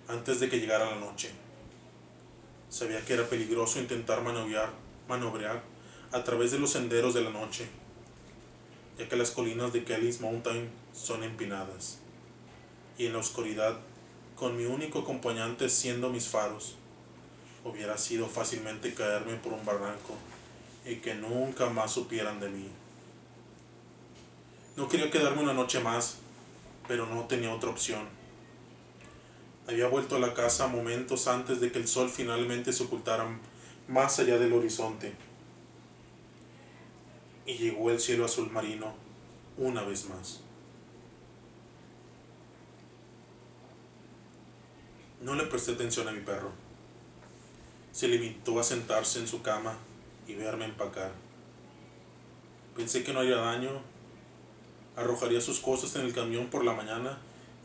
antes 0.08 0.40
de 0.40 0.50
que 0.50 0.60
llegara 0.60 0.92
la 0.92 1.00
noche. 1.00 1.32
Sabía 2.70 3.04
que 3.06 3.14
era 3.14 3.28
peligroso 3.28 3.80
intentar 3.80 4.22
manobrear, 4.22 4.72
manobrear 5.08 5.64
a 6.12 6.24
través 6.24 6.52
de 6.52 6.60
los 6.60 6.72
senderos 6.72 7.14
de 7.14 7.22
la 7.22 7.30
noche, 7.30 7.68
ya 8.98 9.08
que 9.08 9.16
las 9.16 9.32
colinas 9.32 9.74
de 9.74 9.84
Kelly's 9.84 10.22
Mountain 10.22 10.70
son 10.94 11.24
empinadas, 11.24 12.00
y 12.98 13.06
en 13.06 13.14
la 13.14 13.20
oscuridad, 13.20 13.78
con 14.36 14.58
mi 14.58 14.66
único 14.66 15.00
acompañante 15.00 15.70
siendo 15.70 16.10
mis 16.10 16.28
faros, 16.28 16.76
hubiera 17.64 17.98
sido 17.98 18.28
fácilmente 18.28 18.94
caerme 18.94 19.36
por 19.36 19.54
un 19.54 19.66
barranco 19.66 20.16
y 20.86 20.96
que 20.96 21.14
nunca 21.14 21.70
más 21.70 21.92
supieran 21.92 22.40
de 22.40 22.50
mí. 22.50 22.68
No 24.76 24.88
quería 24.88 25.12
quedarme 25.12 25.44
una 25.44 25.54
noche 25.54 25.80
más, 25.82 26.18
pero 26.88 27.06
no 27.06 27.26
tenía 27.26 27.54
otra 27.54 27.70
opción. 27.70 28.08
Había 29.68 29.88
vuelto 29.88 30.16
a 30.16 30.20
la 30.20 30.34
casa 30.34 30.68
momentos 30.68 31.28
antes 31.28 31.60
de 31.60 31.72
que 31.72 31.80
el 31.80 31.88
sol 31.88 32.10
finalmente 32.10 32.74
se 32.74 32.84
ocultara 32.84 33.28
más 33.88 34.20
allá 34.20 34.38
del 34.38 34.54
horizonte. 34.54 35.14
Y 37.50 37.58
llegó 37.58 37.90
el 37.90 38.00
cielo 38.00 38.26
azul 38.26 38.52
marino 38.52 38.94
una 39.58 39.82
vez 39.82 40.08
más. 40.08 40.42
No 45.24 45.34
le 45.34 45.46
presté 45.46 45.72
atención 45.72 46.08
a 46.08 46.12
mi 46.12 46.20
perro. 46.20 46.52
Se 47.92 48.08
limitó 48.08 48.60
a 48.60 48.64
sentarse 48.64 49.18
en 49.18 49.28
su 49.28 49.42
cama 49.42 49.76
y 50.28 50.36
verme 50.36 50.66
empacar. 50.66 51.12
Pensé 52.76 53.04
que 53.04 53.14
no 53.14 53.22
haría 53.22 53.38
daño. 53.38 53.82
Arrojaría 54.96 55.42
sus 55.42 55.60
cosas 55.60 55.96
en 55.96 56.06
el 56.06 56.14
camión 56.14 56.52
por 56.52 56.64
la 56.64 56.74
mañana 56.74 57.18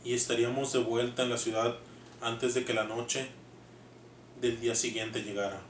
y 0.03 0.15
estaríamos 0.15 0.73
de 0.73 0.79
vuelta 0.79 1.21
en 1.21 1.29
la 1.29 1.37
ciudad 1.37 1.77
antes 2.21 2.55
de 2.55 2.65
que 2.65 2.73
la 2.73 2.85
noche 2.85 3.29
del 4.41 4.59
día 4.59 4.73
siguiente 4.73 5.21
llegara. 5.21 5.61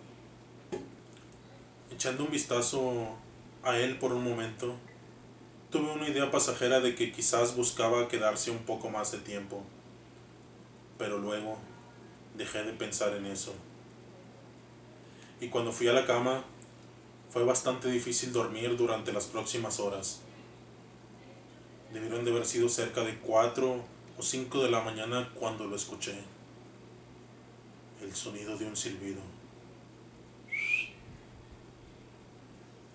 Echando 1.91 2.23
un 2.23 2.31
vistazo 2.31 3.17
a 3.65 3.77
él 3.79 3.97
por 3.97 4.13
un 4.13 4.23
momento, 4.23 4.75
tuve 5.71 5.91
una 5.91 6.07
idea 6.07 6.29
pasajera 6.29 6.79
de 6.79 6.95
que 6.95 7.11
quizás 7.11 7.55
buscaba 7.55 8.07
quedarse 8.07 8.51
un 8.51 8.59
poco 8.59 8.89
más 8.89 9.11
de 9.11 9.17
tiempo. 9.17 9.63
Pero 10.97 11.17
luego 11.17 11.57
dejé 12.37 12.63
de 12.63 12.73
pensar 12.73 13.15
en 13.15 13.25
eso. 13.25 13.53
Y 15.41 15.49
cuando 15.49 15.71
fui 15.71 15.87
a 15.87 15.93
la 15.93 16.05
cama, 16.05 16.43
fue 17.31 17.43
bastante 17.43 17.89
difícil 17.89 18.31
dormir 18.31 18.77
durante 18.77 19.11
las 19.11 19.25
próximas 19.25 19.79
horas. 19.79 20.21
Debieron 21.91 22.23
de 22.23 22.31
haber 22.31 22.45
sido 22.45 22.69
cerca 22.69 23.03
de 23.03 23.17
4 23.17 23.83
o 24.17 24.21
5 24.21 24.63
de 24.63 24.69
la 24.69 24.81
mañana 24.81 25.29
cuando 25.33 25.65
lo 25.65 25.75
escuché. 25.75 26.15
El 28.01 28.13
sonido 28.15 28.55
de 28.57 28.65
un 28.65 28.77
silbido. 28.77 29.34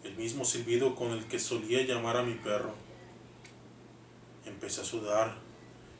El 0.03 0.17
mismo 0.17 0.47
silbido 0.47 0.95
con 0.95 1.11
el 1.13 1.27
que 1.27 1.39
solía 1.39 1.83
llamar 1.83 2.17
a 2.17 2.23
mi 2.23 2.35
perro. 2.35 2.73
Empecé 4.47 4.81
a 4.81 4.85
sudar 4.85 5.37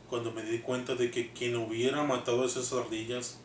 cuando 0.09 0.33
me 0.33 0.43
di 0.43 0.61
cuenta 0.61 0.95
de 0.95 1.11
que 1.11 1.33
quien 1.33 1.55
hubiera 1.57 2.03
matado 2.03 2.47
esas 2.47 2.73
ardillas 2.73 3.39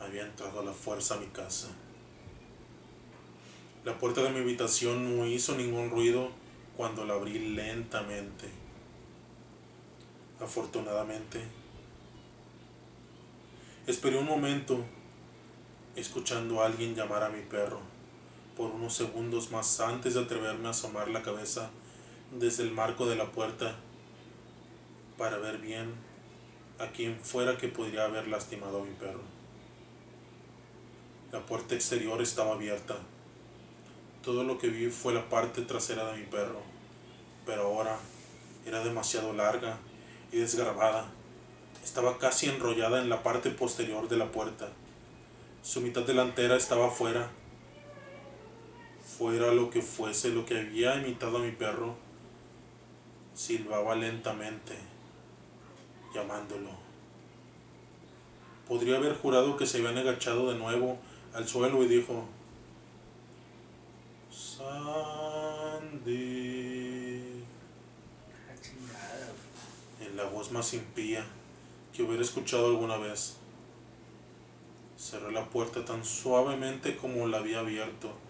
había 0.00 0.26
entrado 0.26 0.60
a 0.60 0.64
la 0.64 0.72
fuerza 0.72 1.14
a 1.14 1.18
mi 1.18 1.26
casa. 1.28 1.68
La 3.84 3.98
puerta 3.98 4.22
de 4.22 4.30
mi 4.30 4.40
habitación 4.40 5.16
no 5.16 5.26
hizo 5.26 5.56
ningún 5.56 5.90
ruido 5.90 6.30
cuando 6.76 7.06
la 7.06 7.14
abrí 7.14 7.38
lentamente. 7.38 8.48
Afortunadamente, 10.40 11.42
esperé 13.86 14.18
un 14.18 14.26
momento 14.26 14.84
escuchando 15.96 16.60
a 16.60 16.66
alguien 16.66 16.94
llamar 16.94 17.22
a 17.24 17.30
mi 17.30 17.40
perro 17.40 17.97
por 18.58 18.72
unos 18.72 18.92
segundos 18.92 19.50
más 19.50 19.80
antes 19.80 20.12
de 20.12 20.20
atreverme 20.20 20.66
a 20.66 20.72
asomar 20.72 21.08
la 21.08 21.22
cabeza 21.22 21.70
desde 22.38 22.64
el 22.64 22.72
marco 22.72 23.06
de 23.06 23.16
la 23.16 23.32
puerta 23.32 23.74
para 25.16 25.38
ver 25.38 25.56
bien 25.56 25.94
a 26.78 26.88
quien 26.88 27.18
fuera 27.18 27.56
que 27.56 27.68
podría 27.68 28.04
haber 28.04 28.28
lastimado 28.28 28.82
a 28.82 28.84
mi 28.84 28.92
perro. 28.92 29.22
La 31.32 31.40
puerta 31.46 31.74
exterior 31.74 32.20
estaba 32.20 32.52
abierta 32.52 32.96
todo 34.28 34.44
lo 34.44 34.58
que 34.58 34.68
vi 34.68 34.90
fue 34.90 35.14
la 35.14 35.28
parte 35.28 35.62
trasera 35.62 36.04
de 36.12 36.18
mi 36.18 36.26
perro, 36.26 36.60
pero 37.46 37.62
ahora 37.62 37.96
era 38.66 38.84
demasiado 38.84 39.32
larga 39.32 39.78
y 40.30 40.36
desgarbada. 40.36 41.06
Estaba 41.82 42.18
casi 42.18 42.46
enrollada 42.46 43.00
en 43.00 43.08
la 43.08 43.22
parte 43.22 43.48
posterior 43.50 44.06
de 44.08 44.18
la 44.18 44.30
puerta. 44.30 44.68
Su 45.62 45.80
mitad 45.80 46.02
delantera 46.02 46.56
estaba 46.56 46.90
fuera. 46.90 47.30
Fuera 49.16 49.52
lo 49.52 49.70
que 49.70 49.82
fuese 49.82 50.30
lo 50.30 50.44
que 50.44 50.58
había 50.58 50.96
imitado 50.96 51.38
a 51.38 51.40
mi 51.40 51.50
perro, 51.50 51.96
silbaba 53.34 53.94
lentamente, 53.94 54.76
llamándolo. 56.14 56.70
Podría 58.68 58.96
haber 58.96 59.16
jurado 59.16 59.56
que 59.56 59.66
se 59.66 59.78
habían 59.78 59.96
agachado 59.96 60.52
de 60.52 60.58
nuevo 60.58 60.98
al 61.32 61.48
suelo 61.48 61.82
y 61.82 61.88
dijo, 61.88 62.26
Sandy. 64.30 64.98
En 70.00 70.16
la 70.16 70.24
voz 70.24 70.52
más 70.52 70.74
impía 70.74 71.24
que 71.92 72.02
hubiera 72.02 72.22
escuchado 72.22 72.66
alguna 72.66 72.98
vez. 72.98 73.36
Cerré 74.96 75.32
la 75.32 75.48
puerta 75.48 75.84
tan 75.84 76.04
suavemente 76.04 76.96
como 76.96 77.26
la 77.26 77.38
había 77.38 77.60
abierto. 77.60 78.27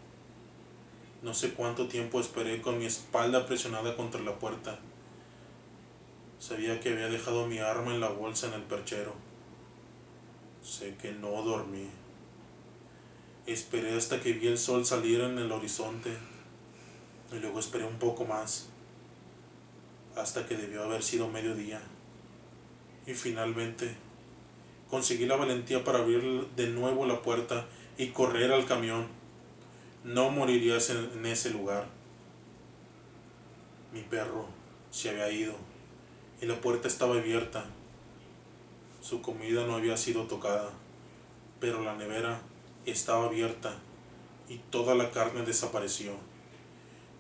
No 1.23 1.35
sé 1.35 1.53
cuánto 1.55 1.89
tiempo 1.89 2.21
esperé 2.21 2.63
con 2.63 2.79
mi 2.79 2.87
espalda 2.87 3.47
presionada 3.47 3.97
contra 3.97 4.21
la 4.21 4.39
puerta. 4.39 4.79
Sabía 6.39 6.79
que 6.79 6.91
había 6.91 7.09
dejado 7.09 7.47
mi 7.47 7.59
arma 7.59 7.93
en 7.93 8.01
la 8.01 8.09
bolsa 8.09 8.47
en 8.47 8.55
el 8.55 8.63
perchero. 8.63 9.15
Sé 10.63 10.95
que 10.95 11.11
no 11.13 11.43
dormí. 11.43 11.89
Esperé 13.47 13.97
hasta 13.97 14.21
que 14.21 14.35
vi 14.35 14.47
el 14.47 14.59
sol 14.59 14.87
salir 14.87 15.21
en 15.21 15.39
el 15.39 15.51
horizonte 15.51 16.11
y 17.33 17.39
luego 17.41 17.59
esperé 17.59 17.85
un 17.85 17.99
poco 17.99 18.25
más 18.25 18.69
hasta 20.17 20.47
que 20.47 20.57
debió 20.57 20.85
haber 20.85 21.03
sido 21.03 21.29
mediodía. 21.29 21.81
Y 23.07 23.15
finalmente 23.15 23.97
conseguí 24.91 25.27
la 25.27 25.37
valentía 25.37 25.83
para 25.83 25.99
abrir 25.99 26.47
de 26.57 26.69
nuevo 26.69 27.07
la 27.07 27.23
puerta 27.23 27.67
y 27.97 28.09
correr 28.09 28.53
al 28.53 28.67
camión. 28.67 29.18
No 30.09 30.31
moriría 30.31 30.79
en 30.79 31.27
ese 31.27 31.51
lugar. 31.51 31.87
Mi 33.93 34.01
perro 34.01 34.47
se 34.91 35.11
había 35.11 35.31
ido 35.31 35.53
y 36.41 36.47
la 36.47 36.59
puerta 36.63 36.89
estaba 36.89 37.17
abierta. 37.17 37.67
Su 39.03 39.21
comida 39.21 39.67
no 39.67 39.75
había 39.75 39.99
sido 39.99 40.23
tocada, 40.23 40.71
pero 41.61 41.83
la 41.83 41.95
nevera 41.95 42.41
estaba 42.87 43.27
abierta 43.27 43.77
y 44.49 44.57
toda 44.71 44.95
la 44.95 45.11
carne 45.11 45.43
desapareció. 45.43 46.13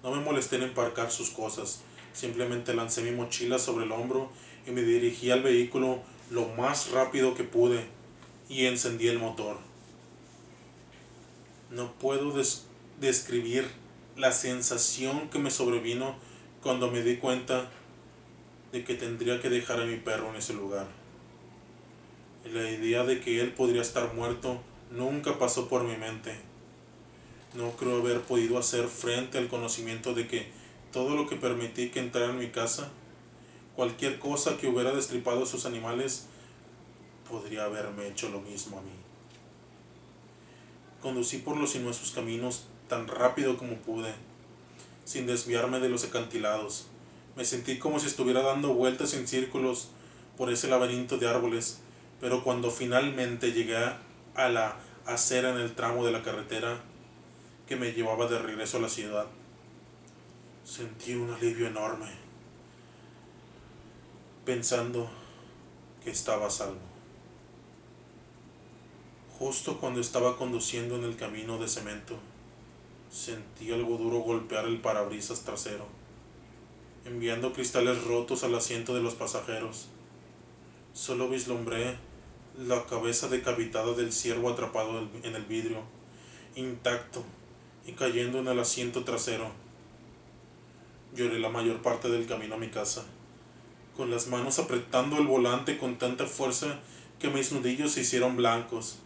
No 0.02 0.10
me 0.10 0.22
molesté 0.22 0.56
en 0.56 0.62
embarcar 0.62 1.10
sus 1.10 1.28
cosas, 1.28 1.82
simplemente 2.14 2.72
lancé 2.72 3.02
mi 3.02 3.10
mochila 3.10 3.58
sobre 3.58 3.84
el 3.84 3.92
hombro 3.92 4.30
y 4.66 4.70
me 4.70 4.80
dirigí 4.80 5.30
al 5.30 5.42
vehículo 5.42 6.00
lo 6.30 6.48
más 6.56 6.90
rápido 6.90 7.34
que 7.34 7.44
pude 7.44 7.84
y 8.48 8.64
encendí 8.64 9.08
el 9.08 9.18
motor. 9.18 9.58
No 11.70 11.92
puedo 11.98 12.32
describir 13.00 13.66
la 14.16 14.32
sensación 14.32 15.30
que 15.30 15.38
me 15.38 15.50
sobrevino 15.50 16.16
cuando 16.62 16.90
me 16.90 17.02
di 17.02 17.16
cuenta 17.16 17.70
de 18.72 18.84
que 18.84 18.94
tendría 18.94 19.40
que 19.40 19.48
dejar 19.48 19.80
a 19.80 19.84
mi 19.84 19.96
perro 19.96 20.30
en 20.30 20.36
ese 20.36 20.54
lugar. 20.54 20.86
La 22.52 22.70
idea 22.70 23.04
de 23.04 23.20
que 23.20 23.40
él 23.40 23.52
podría 23.52 23.82
estar 23.82 24.14
muerto 24.14 24.60
nunca 24.90 25.38
pasó 25.38 25.68
por 25.68 25.84
mi 25.84 25.96
mente. 25.96 26.34
No 27.54 27.72
creo 27.72 27.98
haber 27.98 28.22
podido 28.22 28.58
hacer 28.58 28.88
frente 28.88 29.38
al 29.38 29.48
conocimiento 29.48 30.14
de 30.14 30.26
que 30.26 30.50
todo 30.92 31.14
lo 31.14 31.28
que 31.28 31.36
permití 31.36 31.90
que 31.90 32.00
entrara 32.00 32.30
en 32.30 32.38
mi 32.38 32.48
casa, 32.48 32.90
cualquier 33.76 34.18
cosa 34.18 34.56
que 34.56 34.68
hubiera 34.68 34.92
destripado 34.92 35.44
a 35.44 35.46
sus 35.46 35.64
animales, 35.64 36.26
podría 37.28 37.64
haberme 37.64 38.08
hecho 38.08 38.28
lo 38.30 38.40
mismo 38.40 38.78
a 38.78 38.82
mí. 38.82 38.90
Conducí 41.00 41.38
por 41.38 41.56
los 41.56 41.70
sinuosos 41.70 42.10
caminos 42.10 42.66
tan 42.88 43.06
rápido 43.06 43.56
como 43.56 43.76
pude, 43.76 44.12
sin 45.04 45.26
desviarme 45.26 45.80
de 45.80 45.88
los 45.88 46.04
acantilados. 46.04 46.86
Me 47.36 47.44
sentí 47.44 47.78
como 47.78 48.00
si 48.00 48.06
estuviera 48.06 48.42
dando 48.42 48.74
vueltas 48.74 49.14
en 49.14 49.28
círculos 49.28 49.90
por 50.36 50.50
ese 50.50 50.68
laberinto 50.68 51.18
de 51.18 51.28
árboles, 51.28 51.80
pero 52.20 52.42
cuando 52.42 52.70
finalmente 52.70 53.52
llegué 53.52 53.76
a 54.34 54.48
la 54.48 54.76
acera 55.06 55.50
en 55.50 55.58
el 55.58 55.74
tramo 55.74 56.04
de 56.04 56.12
la 56.12 56.22
carretera 56.22 56.80
que 57.66 57.76
me 57.76 57.92
llevaba 57.92 58.26
de 58.26 58.38
regreso 58.38 58.78
a 58.78 58.80
la 58.80 58.88
ciudad. 58.88 59.26
Sentí 60.64 61.14
un 61.14 61.30
alivio 61.32 61.66
enorme, 61.66 62.10
pensando 64.44 65.10
que 66.02 66.10
estaba 66.10 66.46
a 66.46 66.50
salvo. 66.50 66.80
Justo 69.38 69.78
cuando 69.78 70.00
estaba 70.00 70.36
conduciendo 70.36 70.96
en 70.96 71.04
el 71.04 71.16
camino 71.16 71.58
de 71.58 71.68
cemento, 71.68 72.18
sentí 73.10 73.72
algo 73.72 73.96
duro 73.96 74.18
golpear 74.18 74.66
el 74.66 74.80
parabrisas 74.80 75.42
trasero, 75.42 75.86
enviando 77.04 77.52
cristales 77.52 78.04
rotos 78.04 78.44
al 78.44 78.54
asiento 78.54 78.94
de 78.94 79.02
los 79.02 79.14
pasajeros. 79.14 79.88
Solo 80.92 81.28
vislumbré 81.28 81.96
la 82.58 82.84
cabeza 82.86 83.28
decapitada 83.28 83.92
del 83.94 84.12
ciervo 84.12 84.50
atrapado 84.50 85.08
en 85.22 85.34
el 85.34 85.44
vidrio, 85.44 85.82
intacto 86.56 87.24
y 87.86 87.92
cayendo 87.92 88.38
en 88.40 88.48
el 88.48 88.58
asiento 88.58 89.04
trasero. 89.04 89.50
Lloré 91.14 91.38
la 91.38 91.48
mayor 91.48 91.80
parte 91.80 92.08
del 92.08 92.26
camino 92.26 92.56
a 92.56 92.58
mi 92.58 92.68
casa, 92.68 93.04
con 93.96 94.10
las 94.10 94.26
manos 94.26 94.58
apretando 94.58 95.18
el 95.18 95.26
volante 95.26 95.78
con 95.78 95.98
tanta 95.98 96.26
fuerza 96.26 96.80
que 97.18 97.28
mis 97.28 97.52
nudillos 97.52 97.92
se 97.92 98.02
hicieron 98.02 98.36
blancos. 98.36 98.98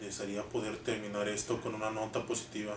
Desearía 0.00 0.42
poder 0.42 0.76
terminar 0.78 1.28
esto 1.28 1.60
con 1.60 1.74
una 1.74 1.90
nota 1.90 2.24
positiva. 2.26 2.76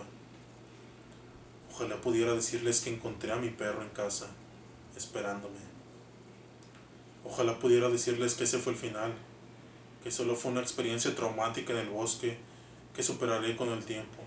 Ojalá 1.72 2.00
pudiera 2.00 2.34
decirles 2.34 2.80
que 2.80 2.90
encontré 2.90 3.32
a 3.32 3.36
mi 3.36 3.50
perro 3.50 3.82
en 3.82 3.90
casa, 3.90 4.28
esperándome. 4.96 5.58
Ojalá 7.24 7.58
pudiera 7.58 7.88
decirles 7.88 8.34
que 8.34 8.44
ese 8.44 8.58
fue 8.58 8.72
el 8.72 8.78
final, 8.78 9.12
que 10.02 10.10
solo 10.10 10.34
fue 10.34 10.50
una 10.50 10.62
experiencia 10.62 11.14
traumática 11.14 11.72
en 11.72 11.80
el 11.80 11.88
bosque 11.90 12.38
que 12.94 13.02
superaré 13.02 13.56
con 13.56 13.68
el 13.68 13.84
tiempo. 13.84 14.18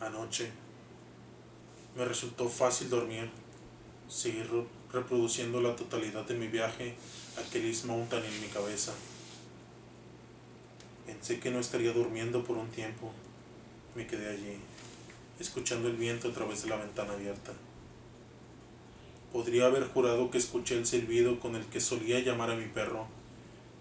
Anoche 0.00 0.50
me 1.96 2.04
resultó 2.04 2.48
fácil 2.48 2.90
dormir, 2.90 3.30
seguir 4.08 4.48
reproduciendo 4.92 5.60
la 5.60 5.74
totalidad 5.74 6.24
de 6.24 6.34
mi 6.34 6.48
viaje 6.48 6.94
a 7.38 7.50
Kelly's 7.50 7.84
Mountain 7.84 8.24
en 8.24 8.40
mi 8.40 8.48
cabeza. 8.48 8.92
Pensé 11.06 11.38
que 11.38 11.50
no 11.50 11.58
estaría 11.58 11.92
durmiendo 11.92 12.44
por 12.44 12.56
un 12.56 12.68
tiempo. 12.68 13.12
Me 13.94 14.06
quedé 14.06 14.30
allí, 14.30 14.58
escuchando 15.38 15.88
el 15.88 15.96
viento 15.96 16.28
a 16.28 16.32
través 16.32 16.62
de 16.62 16.70
la 16.70 16.76
ventana 16.76 17.12
abierta. 17.12 17.52
Podría 19.32 19.66
haber 19.66 19.88
jurado 19.88 20.30
que 20.30 20.38
escuché 20.38 20.76
el 20.76 20.86
silbido 20.86 21.40
con 21.40 21.56
el 21.56 21.66
que 21.66 21.80
solía 21.80 22.20
llamar 22.20 22.50
a 22.50 22.56
mi 22.56 22.66
perro, 22.66 23.06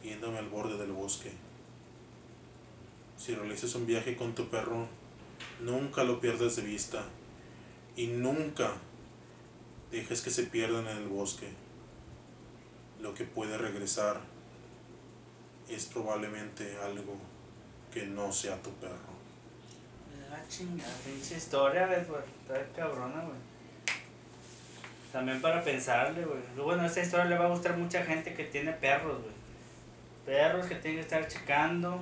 viéndome 0.02 0.40
al 0.40 0.50
borde 0.50 0.78
del 0.78 0.92
bosque. 0.92 1.32
Si 3.18 3.34
realizas 3.36 3.76
un 3.76 3.86
viaje 3.86 4.18
con 4.18 4.36
tu 4.36 4.50
perro, 4.50 4.88
nunca 5.62 6.04
lo 6.04 6.20
pierdas 6.20 6.56
de 6.56 6.64
vista 6.64 7.06
y 7.96 8.08
nunca 8.08 8.74
dejes 9.92 10.22
que 10.22 10.32
se 10.32 10.44
pierdan 10.44 10.88
en 10.88 10.98
el 10.98 11.08
bosque. 11.08 11.48
Lo 13.02 13.14
que 13.14 13.24
puede 13.24 13.58
regresar 13.58 14.33
es 15.70 15.86
probablemente 15.86 16.78
algo 16.84 17.16
que 17.94 18.06
no 18.08 18.32
sea 18.32 18.62
tu 18.62 18.72
perro. 18.76 19.14
Ah, 20.32 20.42
chingada, 20.50 20.94
pinche 21.06 21.38
historia, 21.38 21.88
güey, 21.88 22.06
pues, 22.06 22.24
está 22.42 22.66
cabrona, 22.76 23.22
güey. 23.22 23.38
También 25.12 25.42
para 25.42 25.64
pensarle, 25.64 26.26
güey. 26.26 26.40
Bueno, 26.58 26.86
esta 26.86 27.02
historia 27.02 27.26
le 27.26 27.38
va 27.38 27.46
a 27.46 27.50
gustar 27.50 27.74
a 27.74 27.78
mucha 27.78 28.04
gente 28.04 28.34
que 28.34 28.46
tiene 28.46 28.74
perros, 28.74 29.22
güey. 29.22 29.34
Perros 30.26 30.66
que 30.66 30.76
tienen 30.76 31.00
que 31.00 31.04
estar 31.04 31.28
checando. 31.28 32.02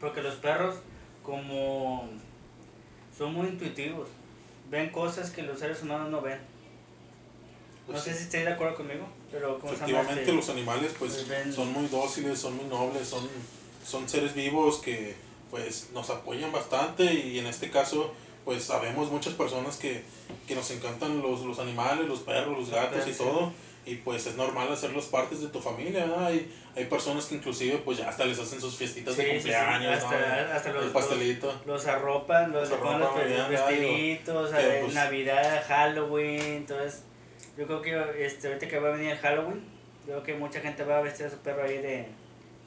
Porque 0.00 0.20
los 0.22 0.34
perros, 0.36 0.76
como 1.22 2.08
son 3.16 3.34
muy 3.34 3.48
intuitivos, 3.48 4.08
ven 4.70 4.90
cosas 4.90 5.30
que 5.30 5.42
los 5.42 5.58
seres 5.60 5.82
humanos 5.82 6.10
no 6.10 6.20
ven. 6.20 6.38
No 7.86 7.92
Pues 7.92 8.02
sé 8.02 8.14
si 8.14 8.24
estáis 8.24 8.46
de 8.46 8.52
acuerdo 8.52 8.76
conmigo, 8.76 9.06
pero 9.30 9.58
Efectivamente 9.64 10.32
los 10.32 10.48
animales 10.48 10.92
pues 10.98 11.28
ven- 11.28 11.52
son 11.52 11.72
muy 11.72 11.86
dóciles, 11.86 12.38
son 12.38 12.56
muy 12.56 12.66
nobles, 12.66 13.08
son, 13.08 13.28
son 13.86 14.08
seres 14.08 14.34
vivos 14.34 14.78
que 14.78 15.14
pues 15.50 15.88
nos 15.92 16.10
apoyan 16.10 16.52
bastante 16.52 17.04
y 17.12 17.38
en 17.38 17.46
este 17.46 17.70
caso 17.70 18.12
pues 18.44 18.64
sabemos 18.64 19.10
muchas 19.10 19.34
personas 19.34 19.76
que, 19.76 20.02
que 20.48 20.54
nos 20.54 20.70
encantan 20.70 21.20
los, 21.22 21.40
los 21.42 21.58
animales, 21.58 22.06
los 22.06 22.20
perros, 22.20 22.56
los 22.58 22.70
gatos 22.70 23.06
y 23.06 23.12
Sí. 23.12 23.18
todo 23.18 23.52
y 23.86 23.94
pues 23.96 24.26
es 24.26 24.36
normal 24.36 24.70
hacerlos 24.70 25.06
partes 25.06 25.40
de 25.40 25.48
tu 25.48 25.58
familia, 25.60 26.04
¿no? 26.06 26.24
hay, 26.26 26.52
hay 26.76 26.84
personas 26.84 27.24
que 27.26 27.34
inclusive 27.36 27.78
pues 27.78 27.98
ya 27.98 28.08
hasta 28.10 28.24
les 28.26 28.38
hacen 28.38 28.60
sus 28.60 28.76
fiestitas 28.76 29.14
Sí, 29.14 29.22
de 29.22 29.26
sí, 29.26 29.32
sí, 29.32 29.38
cumpleaños, 29.38 30.04
hasta- 30.04 30.18
¿no? 30.46 30.52
hasta 30.52 30.72
los- 30.72 30.84
el 30.84 30.90
pastelito. 30.90 31.60
Los 31.66 31.86
arropan, 31.86 32.52
los, 32.52 32.68
Los 32.68 32.78
los 32.80 32.88
arropan, 32.90 33.28
ya, 33.28 33.48
vestiditos, 33.48 34.50
pues- 34.50 34.94
Navidad, 34.94 35.64
Halloween, 35.66 36.40
entonces 36.42 37.02
yo 37.60 37.66
creo 37.66 37.82
que 37.82 38.24
este, 38.24 38.46
ahorita 38.48 38.66
que 38.68 38.78
va 38.78 38.88
a 38.88 38.92
venir 38.92 39.10
el 39.10 39.18
Halloween, 39.18 39.62
yo 40.06 40.12
creo 40.14 40.22
que 40.22 40.34
mucha 40.34 40.60
gente 40.60 40.82
va 40.82 40.96
a 40.98 41.02
vestir 41.02 41.26
a 41.26 41.30
su 41.30 41.36
perro 41.36 41.62
ahí 41.64 41.76
de 41.76 42.06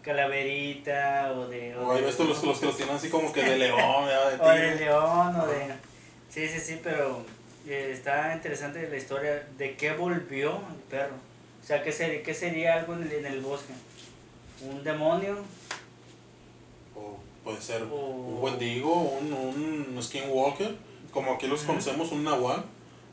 calaverita 0.04 1.34
o 1.36 1.48
de... 1.48 1.76
O 1.76 1.92
hay 1.94 2.04
estos 2.04 2.28
los, 2.28 2.44
los 2.44 2.60
que 2.60 2.66
los 2.68 2.78
tienen 2.78 2.96
así 2.96 3.10
como 3.10 3.34
que 3.34 3.42
de 3.42 3.58
león, 3.58 3.80
o 4.40 4.48
de 4.50 4.76
león 4.76 5.36
o 5.36 5.48
de... 5.48 5.74
Sí, 6.30 6.48
sí, 6.48 6.60
sí, 6.60 6.80
pero 6.84 7.26
eh, 7.68 7.90
está 7.92 8.34
interesante 8.36 8.88
la 8.88 8.96
historia 8.98 9.48
de 9.58 9.76
qué 9.76 9.94
volvió 9.94 10.52
el 10.70 10.80
perro. 10.90 11.16
O 11.62 11.66
sea, 11.66 11.82
¿qué 11.82 11.92
sería, 11.92 12.22
qué 12.22 12.34
sería 12.36 12.76
algo 12.76 12.94
en 12.94 13.04
el, 13.04 13.12
en 13.14 13.26
el 13.26 13.40
bosque? 13.42 13.74
¿Un 14.62 14.84
demonio? 14.84 15.38
O 16.96 17.18
puede 17.44 17.62
ser 17.62 17.82
O- 17.84 17.96
un 17.96 18.44
wendigo, 18.44 18.94
un, 18.94 19.34
un 19.34 20.04
skinwalker, 20.04 20.76
como 21.12 21.34
aquí 21.34 21.48
los 21.48 21.64
conocemos, 21.64 22.12
un 22.12 22.24
nahual, 22.24 22.64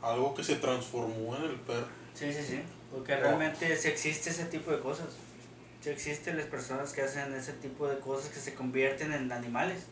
algo 0.01 0.33
que 0.33 0.43
se 0.43 0.55
transformó 0.55 1.35
en 1.37 1.43
el 1.43 1.55
perro. 1.59 1.87
Sí, 2.13 2.31
sí, 2.33 2.39
sí. 2.47 2.59
Porque 2.91 3.13
Oh. 3.13 3.17
realmente 3.19 3.75
sí 3.77 3.87
existe 3.87 4.29
ese 4.31 4.45
tipo 4.45 4.71
de 4.71 4.79
cosas. 4.79 5.07
Sí 5.81 5.89
existen 5.89 6.37
las 6.37 6.45
personas 6.47 6.91
que 6.93 7.01
hacen 7.01 7.33
ese 7.33 7.53
tipo 7.53 7.87
de 7.87 7.97
cosas 7.99 8.29
que 8.29 8.39
se 8.39 8.53
convierten 8.53 9.13
en 9.13 9.31
animales. 9.31 9.83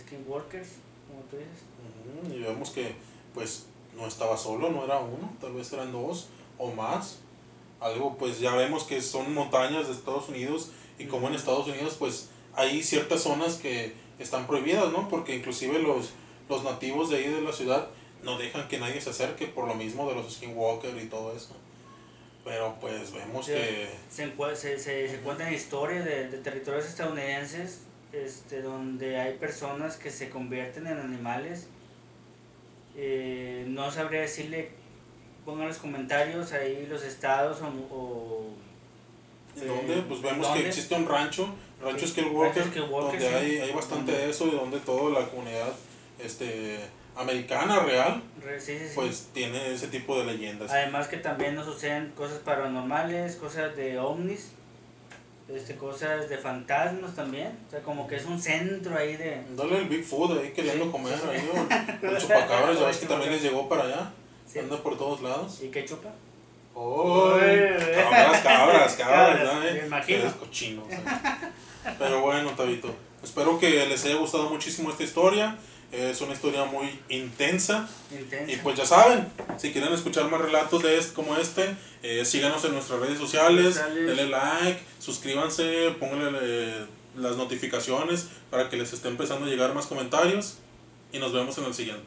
Skinwalkers, 0.00 0.68
como 1.08 1.22
tú 1.30 1.36
dices. 1.36 1.62
Ujú, 2.26 2.34
Y 2.34 2.42
vemos 2.42 2.70
que 2.70 2.94
pues 3.34 3.66
no 3.96 4.06
estaba 4.06 4.36
solo, 4.36 4.70
no 4.70 4.84
era 4.84 4.98
uno, 4.98 5.34
tal 5.40 5.52
vez 5.52 5.72
eran 5.72 5.92
dos 5.92 6.28
o 6.58 6.70
más. 6.72 7.18
Algo 7.80 8.16
pues 8.16 8.38
ya 8.40 8.54
vemos 8.54 8.84
que 8.84 9.00
son 9.02 9.34
montañas 9.34 9.86
de 9.88 9.92
Estados 9.92 10.28
Unidos 10.28 10.70
y 10.98 11.06
como 11.06 11.28
en. 11.28 11.34
Estados 11.34 11.66
Unidos 11.68 11.96
pues 11.98 12.28
hay 12.54 12.82
ciertas 12.82 13.22
zonas 13.22 13.56
que 13.56 13.94
están 14.18 14.46
prohibidas, 14.46 14.92
¿no? 14.92 15.08
Porque 15.08 15.34
inclusive 15.36 15.78
los, 15.80 16.10
los 16.48 16.64
nativos 16.64 17.10
de 17.10 17.16
ahí 17.16 17.28
de 17.28 17.40
la 17.40 17.52
ciudad 17.52 17.88
no 18.22 18.38
dejan 18.38 18.68
que 18.68 18.78
nadie 18.78 19.00
se 19.00 19.10
acerque 19.10 19.46
por 19.46 19.66
lo 19.66 19.74
mismo 19.74 20.08
de 20.08 20.14
los 20.14 20.34
skinwalker 20.34 20.96
y 20.96 21.06
todo 21.06 21.36
eso. 21.36 21.56
Pero 22.44 22.76
pues 22.80 23.12
vemos 23.12 23.46
Sí. 23.46 23.52
que 23.52 23.88
Se, 24.10 24.32
se, 24.56 24.78
se, 24.78 25.08
se 25.08 25.16
cuentan 25.18 25.52
historias 25.54 26.04
de, 26.04 26.28
de 26.28 26.38
territorios 26.38 26.86
estadounidenses 26.86 27.80
este, 28.12 28.60
donde 28.62 29.18
hay 29.18 29.34
personas 29.38 29.96
que 29.96 30.10
se 30.10 30.28
convierten 30.28 30.86
en 30.86 30.98
animales. 30.98 31.68
Eh, 32.96 33.64
no 33.68 33.90
sabría 33.90 34.20
decirle, 34.22 34.70
pongan 35.44 35.68
los 35.68 35.78
comentarios 35.78 36.52
ahí 36.52 36.86
los 36.90 37.02
estados 37.02 37.60
o... 37.62 37.94
o 37.94 38.46
¿En 39.56 39.62
eh, 39.62 39.66
dónde? 39.66 40.02
Pues 40.08 40.20
vemos 40.22 40.46
¿dónde? 40.46 40.62
que 40.62 40.68
existe 40.68 40.94
un 40.94 41.06
rancho, 41.06 41.54
Rancho 41.80 42.06
Skywalker, 42.06 42.72
donde 42.74 43.20
sí. 43.20 43.26
hay, 43.26 43.58
hay 43.58 43.72
bastante 43.72 44.12
de 44.12 44.30
eso 44.30 44.46
y 44.46 44.50
donde 44.52 44.78
toda 44.80 45.20
la 45.20 45.28
comunidad 45.28 45.72
este, 46.18 46.78
americana 47.16 47.80
real 47.80 48.22
Re- 48.42 48.60
sí, 48.60 48.78
sí, 48.78 48.86
sí. 48.88 48.92
pues 48.94 49.28
tiene 49.32 49.72
ese 49.74 49.88
tipo 49.88 50.18
de 50.18 50.24
leyendas. 50.32 50.70
Además 50.70 51.08
que 51.08 51.18
también 51.18 51.54
nos 51.54 51.66
suceden 51.66 52.10
cosas 52.16 52.38
paranormales, 52.38 53.36
cosas 53.36 53.76
de 53.76 53.98
ovnis, 53.98 54.52
este, 55.48 55.76
cosas 55.76 56.28
de 56.28 56.38
fantasmas 56.38 57.14
también. 57.14 57.58
O 57.68 57.70
sea, 57.70 57.80
como 57.82 58.06
que 58.06 58.16
es 58.16 58.24
un 58.24 58.40
centro 58.40 58.96
ahí 58.96 59.16
de... 59.16 59.42
Dale 59.56 59.78
el 59.78 59.88
Bigfoot 59.88 60.38
ahí 60.40 60.52
queriendo 60.52 60.90
comer 60.90 61.18
ahí, 61.30 61.50
o 61.52 62.06
el 62.08 62.18
chupacabras, 62.18 62.78
ya 62.78 62.86
ves 62.86 62.96
que 62.98 63.06
también 63.06 63.30
les 63.32 63.42
llegó 63.42 63.68
para 63.68 63.84
allá, 63.84 64.10
anda 64.58 64.82
por 64.82 64.96
todos 64.96 65.20
lados. 65.20 65.60
¿Y 65.62 65.68
qué 65.68 65.84
chupa? 65.84 66.08
¡Oh! 66.74 67.34
Cabras, 67.38 68.40
cabras, 68.40 68.40
cabras, 68.42 68.94
Cabras, 68.96 69.44
¿no, 69.54 69.62
eh? 69.62 69.72
me 69.74 69.86
imagino. 69.86 70.82
Eh. 70.90 71.00
Pero 71.98 72.22
bueno, 72.22 72.50
Tabito, 72.52 72.94
espero 73.22 73.58
que 73.58 73.86
les 73.86 74.04
haya 74.06 74.16
gustado 74.16 74.48
muchísimo 74.48 74.90
esta 74.90 75.02
historia. 75.02 75.56
Es 75.92 76.20
una 76.22 76.32
historia 76.32 76.64
muy 76.64 76.98
intensa. 77.10 77.86
Intensa. 78.10 78.50
Y 78.50 78.56
pues 78.56 78.76
ya 78.76 78.86
saben, 78.86 79.28
si 79.58 79.72
quieren 79.72 79.92
escuchar 79.92 80.30
más 80.30 80.40
relatos 80.40 80.82
de 80.82 80.96
este, 80.96 81.12
como 81.12 81.36
este, 81.36 81.76
eh, 82.02 82.24
síganos 82.24 82.64
en 82.64 82.72
nuestras 82.72 82.98
redes 82.98 83.18
sociales, 83.18 83.74
Sociales. 83.74 84.06
denle 84.06 84.28
like, 84.30 84.80
suscríbanse, 84.98 85.90
pónganle 86.00 86.38
eh, 86.40 86.84
las 87.18 87.36
notificaciones 87.36 88.28
para 88.50 88.70
que 88.70 88.76
les 88.78 88.92
esté 88.94 89.08
empezando 89.08 89.44
a 89.44 89.48
llegar 89.50 89.74
más 89.74 89.86
comentarios 89.86 90.56
y 91.12 91.18
nos 91.18 91.32
vemos 91.32 91.58
en 91.58 91.64
el 91.64 91.74
siguiente. 91.74 92.04